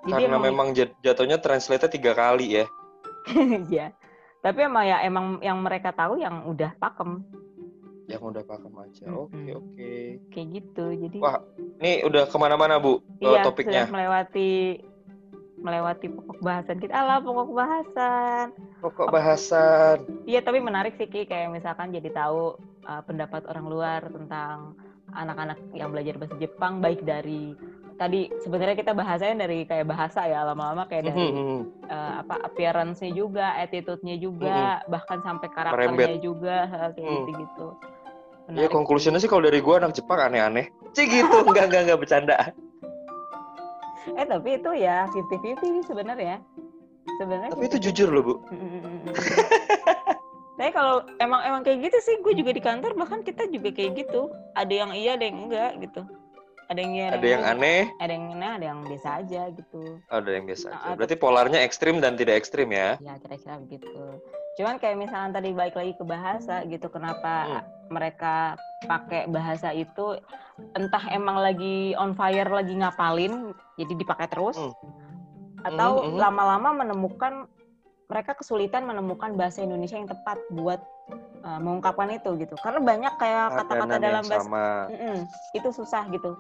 jadi 0.01 0.27
Karena 0.27 0.37
emang 0.37 0.43
memang 0.45 0.67
jat- 0.73 0.97
jatuhnya 0.99 1.37
translate-nya 1.37 1.89
tiga 1.89 2.11
kali 2.17 2.57
ya. 2.61 2.65
ya 3.81 3.93
tapi 4.41 4.65
emang 4.65 4.83
ya 4.85 4.97
emang 5.05 5.25
yang 5.45 5.61
mereka 5.61 5.93
tahu 5.93 6.17
yang 6.17 6.45
udah 6.49 6.73
pakem 6.77 7.21
Yang 8.09 8.21
udah 8.33 8.43
pakem 8.43 8.73
aja. 8.75 9.03
Oke, 9.13 9.31
Mm-mm. 9.37 9.55
oke. 9.55 9.93
kayak 10.33 10.47
gitu 10.57 10.85
jadi 11.07 11.17
Wah, 11.21 11.37
Nih 11.79 12.03
udah 12.03 12.23
ke 12.27 12.37
mana-mana 12.37 12.75
Bu 12.81 12.99
iya 13.21 13.45
topiknya. 13.45 13.85
sudah 13.87 13.93
melewati 13.93 14.51
melewati 15.61 16.09
pokok 16.09 16.39
bahasan 16.39 16.77
kita 16.77 16.93
alah 16.95 17.17
pokok 17.17 17.49
bahasan 17.51 18.45
Pokok 18.77 19.07
bahasan. 19.09 19.97
iya 20.25 20.41
tapi 20.41 20.57
menarik 20.57 20.93
sih 20.95 21.05
Ki 21.05 21.23
kayak 21.23 21.49
misalkan 21.49 21.89
jadi 21.89 22.09
tahu 22.09 22.57
uh, 22.83 23.01
pendapat 23.01 23.45
orang 23.45 23.65
luar 23.65 24.01
tentang 24.03 24.73
anak-anak 25.11 25.61
yang 25.71 25.89
belajar 25.89 26.15
bahasa 26.15 26.35
Jepang 26.35 26.79
baik 26.79 27.03
dari 27.03 27.53
tadi 27.93 28.25
sebenarnya 28.39 28.73
kita 28.73 28.91
bahasanya 28.91 29.45
dari 29.45 29.63
kayak 29.63 29.85
bahasa 29.85 30.25
ya 30.25 30.41
lama-lama 30.43 30.87
kayak 30.87 31.13
dari 31.13 31.29
Mhm. 31.29 31.59
uh, 31.85 32.13
apa 32.21 32.35
appearance-nya 32.43 33.11
juga, 33.11 33.53
attitude-nya 33.55 34.17
juga, 34.17 34.81
bahkan 34.87 35.21
sampai 35.21 35.45
karakternya 35.47 35.93
Merembet. 36.09 36.17
juga 36.19 36.55
kayak 36.89 36.97
Hmm. 36.97 37.17
gitu-gitu. 37.21 37.67
Ya 38.49 38.65
Menarik. 38.65 38.71
konklusinya 38.73 39.15
sih 39.15 39.29
kalau 39.29 39.45
dari 39.45 39.61
gua 39.61 39.77
anak 39.77 39.93
Jepang 39.93 40.17
aneh-aneh. 40.19 40.73
Cih 40.91 41.05
gitu, 41.05 41.21
enggak 41.45 41.69
enggak 41.69 41.81
enggak 41.85 41.99
bercanda. 41.99 42.37
Eh 44.07 44.25
tapi 44.25 44.49
itu 44.57 44.71
ya 44.73 45.05
50-50 45.09 45.61
sih 45.61 45.73
sebenarnya. 45.85 46.37
Sebenarnya. 47.21 47.49
Tapi 47.53 47.63
itu 47.69 47.77
50-50. 47.77 47.85
jujur 47.89 48.09
loh 48.09 48.23
Bu. 48.23 48.33
Tapi 50.61 50.77
kalau 50.77 51.01
emang 51.17 51.41
emang 51.41 51.61
kayak 51.65 51.89
gitu 51.89 51.97
sih, 52.05 52.15
gue 52.21 52.33
juga 52.37 52.53
di 52.53 52.61
kantor 52.61 52.93
bahkan 52.93 53.25
kita 53.25 53.49
juga 53.49 53.73
kayak 53.73 53.97
gitu. 53.97 54.29
Ada 54.53 54.69
yang 54.69 54.91
iya, 54.93 55.17
ada 55.17 55.25
yang 55.25 55.49
enggak 55.49 55.71
gitu. 55.81 56.05
Ada 56.69 56.79
yang 56.85 56.93
iya, 56.93 57.07
Ada 57.17 57.25
yang 57.25 57.41
enggak. 57.41 57.57
aneh, 57.57 57.81
ada 57.97 58.11
yang 58.13 58.25
aneh, 58.37 58.51
ada 58.61 58.65
yang 58.69 58.79
biasa 58.85 59.07
aja 59.25 59.41
gitu. 59.57 59.81
ada 60.05 60.29
yang 60.29 60.45
biasa 60.45 60.65
aja. 60.69 60.85
Ah, 60.85 60.93
Berarti 60.93 61.15
polarnya 61.17 61.59
ekstrim 61.65 61.97
dan 61.97 62.13
tidak 62.13 62.37
ekstrim 62.45 62.69
ya. 62.69 63.01
Ya 63.01 63.17
kira-kira 63.17 63.57
begitu. 63.57 63.89
Cuman 64.59 64.75
kayak 64.77 64.97
misalnya 64.99 65.39
tadi 65.39 65.55
balik 65.55 65.75
lagi 65.79 65.93
ke 65.95 66.03
bahasa 66.03 66.63
gitu, 66.67 66.87
kenapa 66.91 67.33
Hmm. 67.47 67.63
mereka 67.87 68.59
pakai 68.83 69.27
bahasa 69.31 69.71
itu 69.71 70.19
entah 70.75 71.05
emang 71.09 71.39
lagi 71.39 71.95
on 71.95 72.13
fire 72.13 72.49
lagi 72.49 72.75
ngapalin, 72.75 73.55
jadi 73.79 73.93
dipakai 73.95 74.27
terus, 74.27 74.59
Hmm. 74.59 74.73
atau 75.63 75.91
Hmm, 76.03 76.07
hmm. 76.13 76.19
lama-lama 76.19 76.69
menemukan 76.83 77.47
mereka 78.11 78.35
kesulitan 78.35 78.83
menemukan 78.83 79.39
bahasa 79.39 79.63
Indonesia 79.63 79.95
yang 79.95 80.11
tepat 80.11 80.35
buat 80.51 80.83
uh, 81.47 81.59
mengungkapkan 81.63 82.11
itu 82.11 82.35
gitu. 82.43 82.59
Karena 82.59 82.83
banyak 82.83 83.13
kayak 83.15 83.55
kata-kata 83.55 83.95
dalam 84.03 84.23
bahasa 84.27 84.43
sama. 84.43 84.91
Itu 85.55 85.71
susah 85.71 86.11
gitu. 86.11 86.35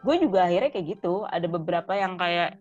Gue 0.00 0.16
juga 0.16 0.48
akhirnya 0.48 0.72
kayak 0.72 0.96
gitu. 0.96 1.28
Ada 1.28 1.52
beberapa 1.52 1.92
yang 1.92 2.16
kayak 2.16 2.56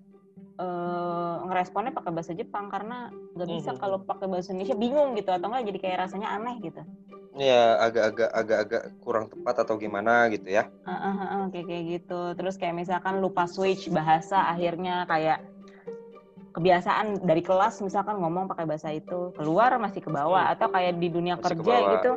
eh 0.55 1.35
ngeresponnya 1.51 1.91
pakai 1.91 2.11
bahasa 2.15 2.31
Jepang 2.31 2.71
karena 2.71 3.11
nggak 3.35 3.49
bisa 3.51 3.71
Mhm. 3.75 3.79
kalau 3.79 3.97
pakai 4.07 4.27
bahasa 4.31 4.55
Indonesia 4.55 4.77
bingung 4.79 5.11
gitu 5.19 5.27
atau 5.35 5.51
enggak 5.51 5.67
jadi 5.67 5.79
kayak 5.83 5.97
rasanya 6.07 6.31
aneh 6.31 6.55
gitu. 6.63 6.79
Ya 7.35 7.75
agak-agak 7.83 8.31
agak-agak 8.31 8.83
kurang 9.03 9.27
tepat 9.27 9.67
atau 9.67 9.75
gimana 9.75 10.31
gitu 10.31 10.47
ya. 10.47 10.63
Heeh, 10.87 11.13
heeh, 11.19 11.43
kayak 11.51 11.65
kayak 11.67 11.83
gitu. 11.99 12.21
Terus 12.39 12.55
kayak 12.55 12.75
misalkan 12.79 13.19
lupa 13.19 13.43
switch 13.51 13.91
bahasa 13.91 14.47
akhirnya 14.47 15.03
kayak 15.11 15.43
kebiasaan 16.55 17.27
dari 17.27 17.43
kelas 17.43 17.83
misalkan 17.83 18.15
ngomong 18.15 18.47
pakai 18.47 18.63
bahasa 18.63 18.87
itu 18.95 19.35
keluar 19.35 19.75
masih 19.75 19.99
ke 19.99 20.07
bawah 20.07 20.55
atau 20.55 20.71
kayak 20.71 20.95
di 21.03 21.11
dunia 21.11 21.35
Hmm. 21.35 21.43
Masih 21.43 21.59
ke 21.59 21.63
kerja 21.67 21.75
gitu. 21.99 22.11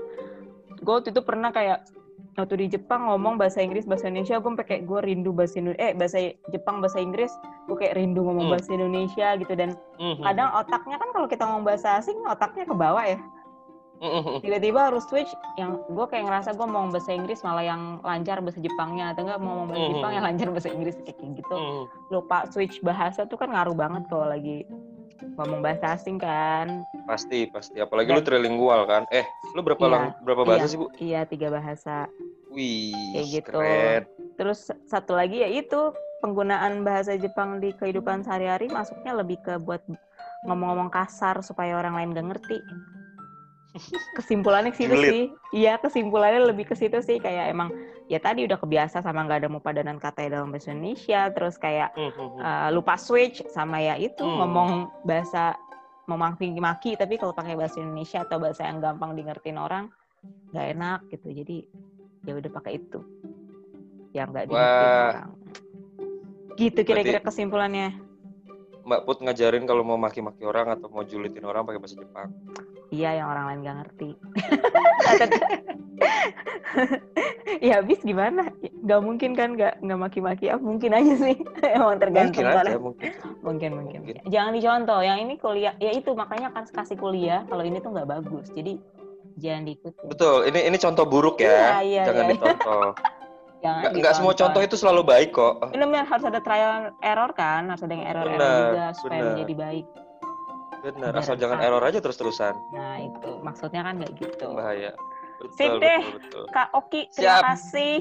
Gue 0.79 0.92
waktu 0.94 1.11
itu 1.11 1.22
pernah 1.27 1.51
kayak 1.51 1.83
waktu 2.35 2.54
di 2.54 2.66
Jepang 2.70 3.07
ngomong 3.07 3.35
bahasa 3.35 3.59
Inggris 3.59 3.83
bahasa 3.83 4.07
Indonesia 4.07 4.38
gue 4.38 4.52
kayak 4.57 4.83
gue 4.85 5.00
rindu 5.02 5.31
bahasa 5.31 5.59
Indonesia 5.59 5.83
eh 5.83 5.92
bahasa 5.94 6.18
Jepang 6.48 6.78
bahasa 6.78 6.98
Inggris 6.98 7.33
gue 7.66 7.76
kayak 7.76 7.94
rindu 7.94 8.22
ngomong 8.22 8.46
Hmm. 8.46 8.54
bahasa 8.54 8.70
Indonesia 8.70 9.28
gitu 9.37 9.52
dan 9.52 9.70
Mhm. 9.98 10.22
kadang 10.22 10.48
otaknya 10.54 10.96
kan 10.96 11.09
kalau 11.11 11.26
kita 11.26 11.42
ngomong 11.44 11.64
bahasa 11.66 11.88
asing 11.98 12.18
otaknya 12.24 12.64
ke 12.64 12.74
bawah 12.74 13.04
ya 13.04 13.18
Mhm. 13.98 14.46
tiba-tiba 14.46 14.81
harus 14.87 15.02
switch 15.11 15.26
yang 15.59 15.83
gue 15.85 16.07
kayak 16.07 16.31
ngerasa 16.31 16.54
gue 16.54 16.62
mau 16.62 16.78
ngomong 16.78 16.94
bahasa 16.94 17.11
Inggris 17.11 17.42
malah 17.42 17.66
yang 17.66 17.83
lancar 18.00 18.38
bahasa 18.38 18.62
Jepangnya 18.62 19.11
atau 19.11 19.26
enggak 19.26 19.40
mau 19.42 19.50
ngomong 19.59 19.68
bahasa 19.68 19.83
Mhm. 19.83 19.92
Jepang 19.92 20.12
yang 20.14 20.24
lancar 20.24 20.48
bahasa 20.54 20.68
Inggris 20.70 20.96
kayak 21.02 21.18
gitu 21.35 21.54
Mhm. 21.54 21.83
lupa 22.14 22.38
switch 22.46 22.78
bahasa 22.81 23.26
tuh 23.26 23.35
kan 23.35 23.50
ngaruh 23.50 23.74
banget 23.74 24.07
kalau 24.07 24.31
lagi 24.31 24.62
ngomong 25.35 25.61
bahasa 25.61 25.92
asing 25.92 26.16
kan 26.16 26.83
Pasti 27.04 27.46
pasti. 27.46 27.76
Apalagi 27.76 28.09
Dan- 28.09 28.16
lu 28.16 28.22
trilingual 28.22 28.85
kan. 28.85 29.02
Eh, 29.09 29.24
lu 29.50 29.61
berapa 29.61 29.81
Iya, 29.81 29.90
lang- 29.90 30.14
berapa 30.20 30.42
bahasa 30.44 30.62
iya. 30.62 30.70
sih 30.70 30.78
Bu? 30.78 30.87
iya 30.96 31.20
tiga 31.24 31.48
bahasa 31.48 32.07
Wih, 32.48 33.12
Kayak 33.12 33.26
gitu. 33.31 33.50
keren. 33.52 34.02
terus 34.35 34.61
satu 34.85 35.12
lagi 35.12 35.38
ya 35.38 35.48
itu 35.48 35.81
penggunaan 36.18 36.81
bahasa 36.81 37.12
Jepang 37.14 37.59
di 37.59 37.70
kehidupan 37.72 38.22
sehari-hari 38.22 38.66
masuknya 38.68 39.12
lebih 39.12 39.37
ke 39.38 39.59
buat 39.59 39.83
ngomong-ngomong 40.42 40.88
kasar 40.88 41.42
supaya 41.42 41.74
orang 41.74 41.94
lain 41.94 42.11
gak 42.12 42.26
ngerti 42.28 42.59
kesimpulannya 44.16 44.72
ke 44.72 44.78
situ 44.85 44.94
sih. 44.96 45.22
Iya 45.52 45.76
kesimpulannya 45.78 46.48
lebih 46.48 46.72
ke 46.72 46.74
situ 46.74 46.98
sih. 47.04 47.20
Kayak 47.20 47.52
emang 47.52 47.68
ya 48.09 48.18
tadi 48.18 48.48
udah 48.48 48.57
kebiasa 48.57 49.04
sama 49.04 49.24
nggak 49.28 49.44
ada 49.44 49.48
padanan 49.61 50.00
kata 50.00 50.28
dalam 50.28 50.50
bahasa 50.50 50.72
Indonesia. 50.72 51.28
Terus 51.33 51.61
kayak 51.61 51.92
uh, 51.96 52.68
lupa 52.72 52.96
switch 52.96 53.44
sama 53.52 53.81
ya 53.81 53.94
itu 54.00 54.24
Hmm. 54.24 54.44
ngomong 54.44 54.70
bahasa 55.04 55.57
memaki-maki 56.09 56.96
tapi 56.96 57.20
kalau 57.20 57.37
pakai 57.37 57.52
bahasa 57.52 57.85
Indonesia 57.85 58.24
atau 58.24 58.40
bahasa 58.40 58.64
yang 58.64 58.81
gampang 58.81 59.12
di 59.12 59.22
ngertiin 59.28 59.61
orang 59.61 59.92
nggak 60.52 60.66
enak 60.76 61.00
gitu. 61.12 61.28
Jadi 61.33 61.57
ya 62.24 62.33
udah 62.35 62.50
pakai 62.50 62.72
itu. 62.81 63.00
Yang 64.16 64.28
nggak 64.33 64.44
orang. 64.50 65.28
Gitu 66.57 66.81
kira-kira 66.83 67.20
kesimpulannya. 67.22 67.94
Mbak 68.88 69.04
Put 69.04 69.20
ngajarin 69.20 69.68
kalau 69.68 69.85
mau 69.85 70.00
maki-maki 70.00 70.48
orang 70.48 70.72
atau 70.72 70.88
mau 70.88 71.04
julitin 71.04 71.44
orang 71.44 71.68
pakai 71.68 71.76
bahasa 71.76 72.00
Jepang. 72.00 72.33
Iya 72.88 73.11
yang 73.16 73.29
orang 73.29 73.44
lain 73.46 73.59
nggak 73.62 73.77
ngerti 73.81 74.11
ya 77.64 77.81
habis 77.81 77.98
gimana 78.01 78.48
nggak 78.85 79.01
mungkin 79.01 79.31
kan 79.33 79.57
nggak 79.57 79.81
nggak 79.81 79.98
maki-maki 79.98 80.48
ah 80.48 80.59
mungkin 80.59 80.92
aja 80.92 81.12
sih 81.16 81.37
emang 81.77 81.98
tergantung 81.98 82.44
Mungkin 82.44 82.64
aja 82.64 82.79
mungkin. 82.79 83.09
mungkin 83.42 83.70
mungkin 83.74 83.98
Mungkin. 84.05 84.16
jangan 84.29 84.51
dicontoh 84.53 85.01
yang 85.01 85.18
ini 85.20 85.35
kuliah 85.37 85.72
ya 85.79 85.90
itu 85.92 86.11
makanya 86.12 86.48
kan 86.53 86.64
kasih 86.66 86.94
kuliah 86.94 87.42
kalau 87.46 87.62
ini 87.64 87.79
tuh 87.79 87.90
nggak 87.92 88.09
bagus 88.09 88.46
jadi 88.53 88.77
jangan 89.38 89.62
diikuti 89.64 90.03
Betul, 90.11 90.51
ini 90.51 90.66
ini 90.66 90.77
contoh 90.77 91.07
buruk 91.07 91.38
ya. 91.38 91.79
Iya, 91.79 91.81
iya, 91.87 92.03
Jangan 92.11 92.24
iya. 92.27 92.33
dicontoh. 92.35 92.87
jangan 93.62 93.81
Nggak, 93.87 93.92
nggak 93.98 94.14
semua 94.18 94.33
contoh 94.35 94.61
itu 94.62 94.74
selalu 94.74 95.03
baik 95.03 95.31
kok. 95.31 95.55
ini 95.70 95.83
memang 95.83 96.07
harus 96.07 96.27
ada 96.27 96.38
trial 96.38 96.94
error 97.03 97.31
kan 97.35 97.66
harus 97.66 97.83
ada 97.83 97.90
yang 97.94 98.07
error 98.07 98.22
error 98.22 98.35
Benar, 98.35 98.59
juga 98.66 98.85
supaya 98.94 99.18
benar. 99.18 99.31
menjadi 99.35 99.55
baik 99.55 99.87
Benar, 100.80 101.10
asal 101.12 101.34
jangan 101.34 101.58
apa? 101.58 101.66
error 101.66 101.82
aja 101.82 101.98
terus-terusan. 101.98 102.54
nah 102.70 102.96
itu 102.96 103.30
maksudnya 103.40 103.82
kan 103.82 103.98
nggak 103.98 104.12
gitu 104.16 104.46
Bahaya. 104.52 104.92
Sip 105.54 105.70
Betul, 105.70 105.78
deh. 105.80 106.00
betul, 106.00 106.14
betul. 106.18 106.44
kak 106.50 106.68
Oki 106.72 107.00
terima 107.10 107.22
Siap. 107.32 107.42
kasih 107.44 107.96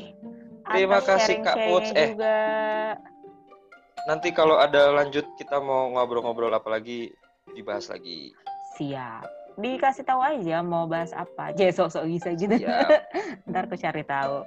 Terima 0.68 1.00
kasih, 1.00 1.36
Kak 1.40 1.56
Puts. 1.64 1.90
Eh. 1.92 2.12
juga 2.12 2.38
Nanti 4.04 4.30
kalau 4.30 4.56
ada 4.56 4.92
lanjut 4.94 5.24
kita 5.36 5.58
mau 5.58 5.88
ngobrol-ngobrol 5.90 6.50
apa 6.50 6.68
lagi 6.70 7.12
dibahas 7.50 7.88
lagi. 7.88 8.36
siap 8.74 9.24
dikasih 9.56 10.04
tahu 10.04 10.22
aja 10.22 10.62
mau 10.62 10.86
bahas 10.86 11.10
apa 11.12 11.50
jadi 11.52 11.72
sok-sok 11.72 12.06
bisa 12.06 12.30
gitu 12.32 12.62
Siap. 12.62 12.90
ntar 13.50 13.66
aku 13.66 13.74
cari 13.74 14.04
tahu 14.04 14.46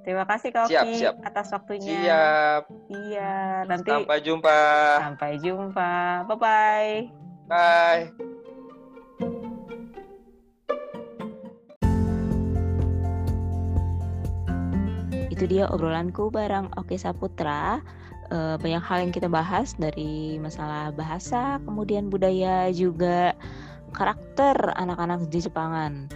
terima 0.00 0.22
kasih 0.24 0.48
Kak 0.50 0.62
Oki 0.64 0.70
Siap, 0.70 0.86
siap. 0.94 1.14
atas 1.24 1.50
waktunya 1.50 1.90
Siap. 1.96 2.62
iya 3.08 3.34
nanti 3.64 3.90
Sampai 3.90 4.18
jumpa. 4.20 4.58
sampai 5.00 5.30
jumpa 5.38 5.90
bye 6.28 6.36
bye 6.36 7.23
Bye. 7.48 8.12
itu 15.34 15.60
dia 15.60 15.66
obrolanku 15.68 16.30
bareng 16.30 16.70
Oke 16.80 16.94
Saputra. 16.94 17.82
Eh, 18.32 18.56
banyak 18.56 18.80
hal 18.80 18.98
yang 19.04 19.12
kita 19.12 19.28
bahas 19.28 19.76
dari 19.76 20.40
masalah 20.40 20.88
bahasa, 20.96 21.60
kemudian 21.68 22.08
budaya 22.08 22.72
juga 22.72 23.36
karakter 23.92 24.56
anak-anak 24.80 25.28
di 25.28 25.44
Jepangan. 25.44 26.08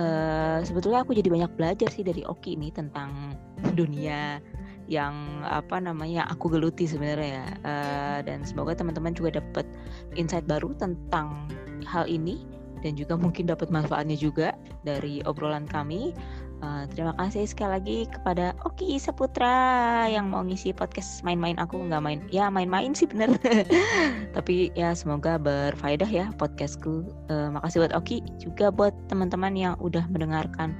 Eh, 0.00 0.58
sebetulnya 0.64 1.04
aku 1.04 1.12
jadi 1.12 1.28
banyak 1.28 1.52
belajar 1.60 1.92
sih 1.92 2.00
dari 2.00 2.24
Oki 2.24 2.56
ini 2.56 2.72
tentang 2.72 3.36
dunia 3.78 4.40
yang 4.88 5.44
apa 5.46 5.76
namanya 5.76 6.24
aku 6.32 6.48
geluti 6.48 6.88
sebenarnya 6.88 7.28
ya. 7.28 7.46
Eh, 7.60 8.18
dan 8.24 8.48
semoga 8.48 8.72
teman-teman 8.72 9.12
juga 9.12 9.44
dapat 9.44 9.68
insight 10.16 10.46
baru 10.46 10.74
tentang 10.78 11.50
hal 11.86 12.06
ini 12.06 12.42
dan 12.80 12.96
juga 12.96 13.14
mungkin 13.16 13.48
dapat 13.48 13.68
manfaatnya 13.68 14.16
juga. 14.16 14.56
dari 14.80 15.20
obrolan 15.28 15.68
kami. 15.68 16.16
Uh, 16.64 16.88
terima 16.92 17.12
kasih 17.20 17.44
sekali 17.48 17.72
lagi 17.72 17.98
kepada 18.08 18.56
Oki 18.68 18.96
Saputra 19.00 20.04
yang 20.08 20.32
mau 20.32 20.40
ngisi 20.40 20.72
podcast 20.72 21.20
main-main 21.20 21.60
aku. 21.60 21.76
Nggak 21.76 22.00
main 22.00 22.20
ya 22.32 22.48
main-main 22.48 22.96
sih 22.96 23.04
bener. 23.04 23.36
Tapi 24.36 24.72
ya 24.72 24.96
semoga 24.96 25.36
berfaedah 25.36 26.08
ya 26.08 26.32
podcastku. 26.40 27.04
Uh, 27.28 27.52
makasih 27.52 27.84
buat 27.84 27.92
Oki. 27.92 28.24
Juga 28.40 28.72
buat 28.72 28.96
teman-teman 29.12 29.52
yang 29.52 29.76
udah 29.84 30.04
mendengarkan 30.08 30.72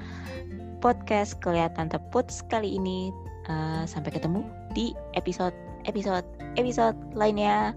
podcast 0.81 1.37
kelihatan 1.45 1.93
teput 1.93 2.29
sekali 2.33 2.81
ini. 2.81 3.13
Uh, 3.49 3.85
sampai 3.85 4.17
ketemu 4.17 4.45
di 4.73 4.97
episode 5.13 5.57
episode 5.85 6.25
episode 6.57 6.97
lainnya. 7.13 7.77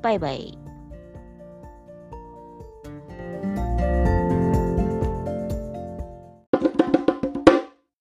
Bye 0.00 0.16
bye 0.16 0.69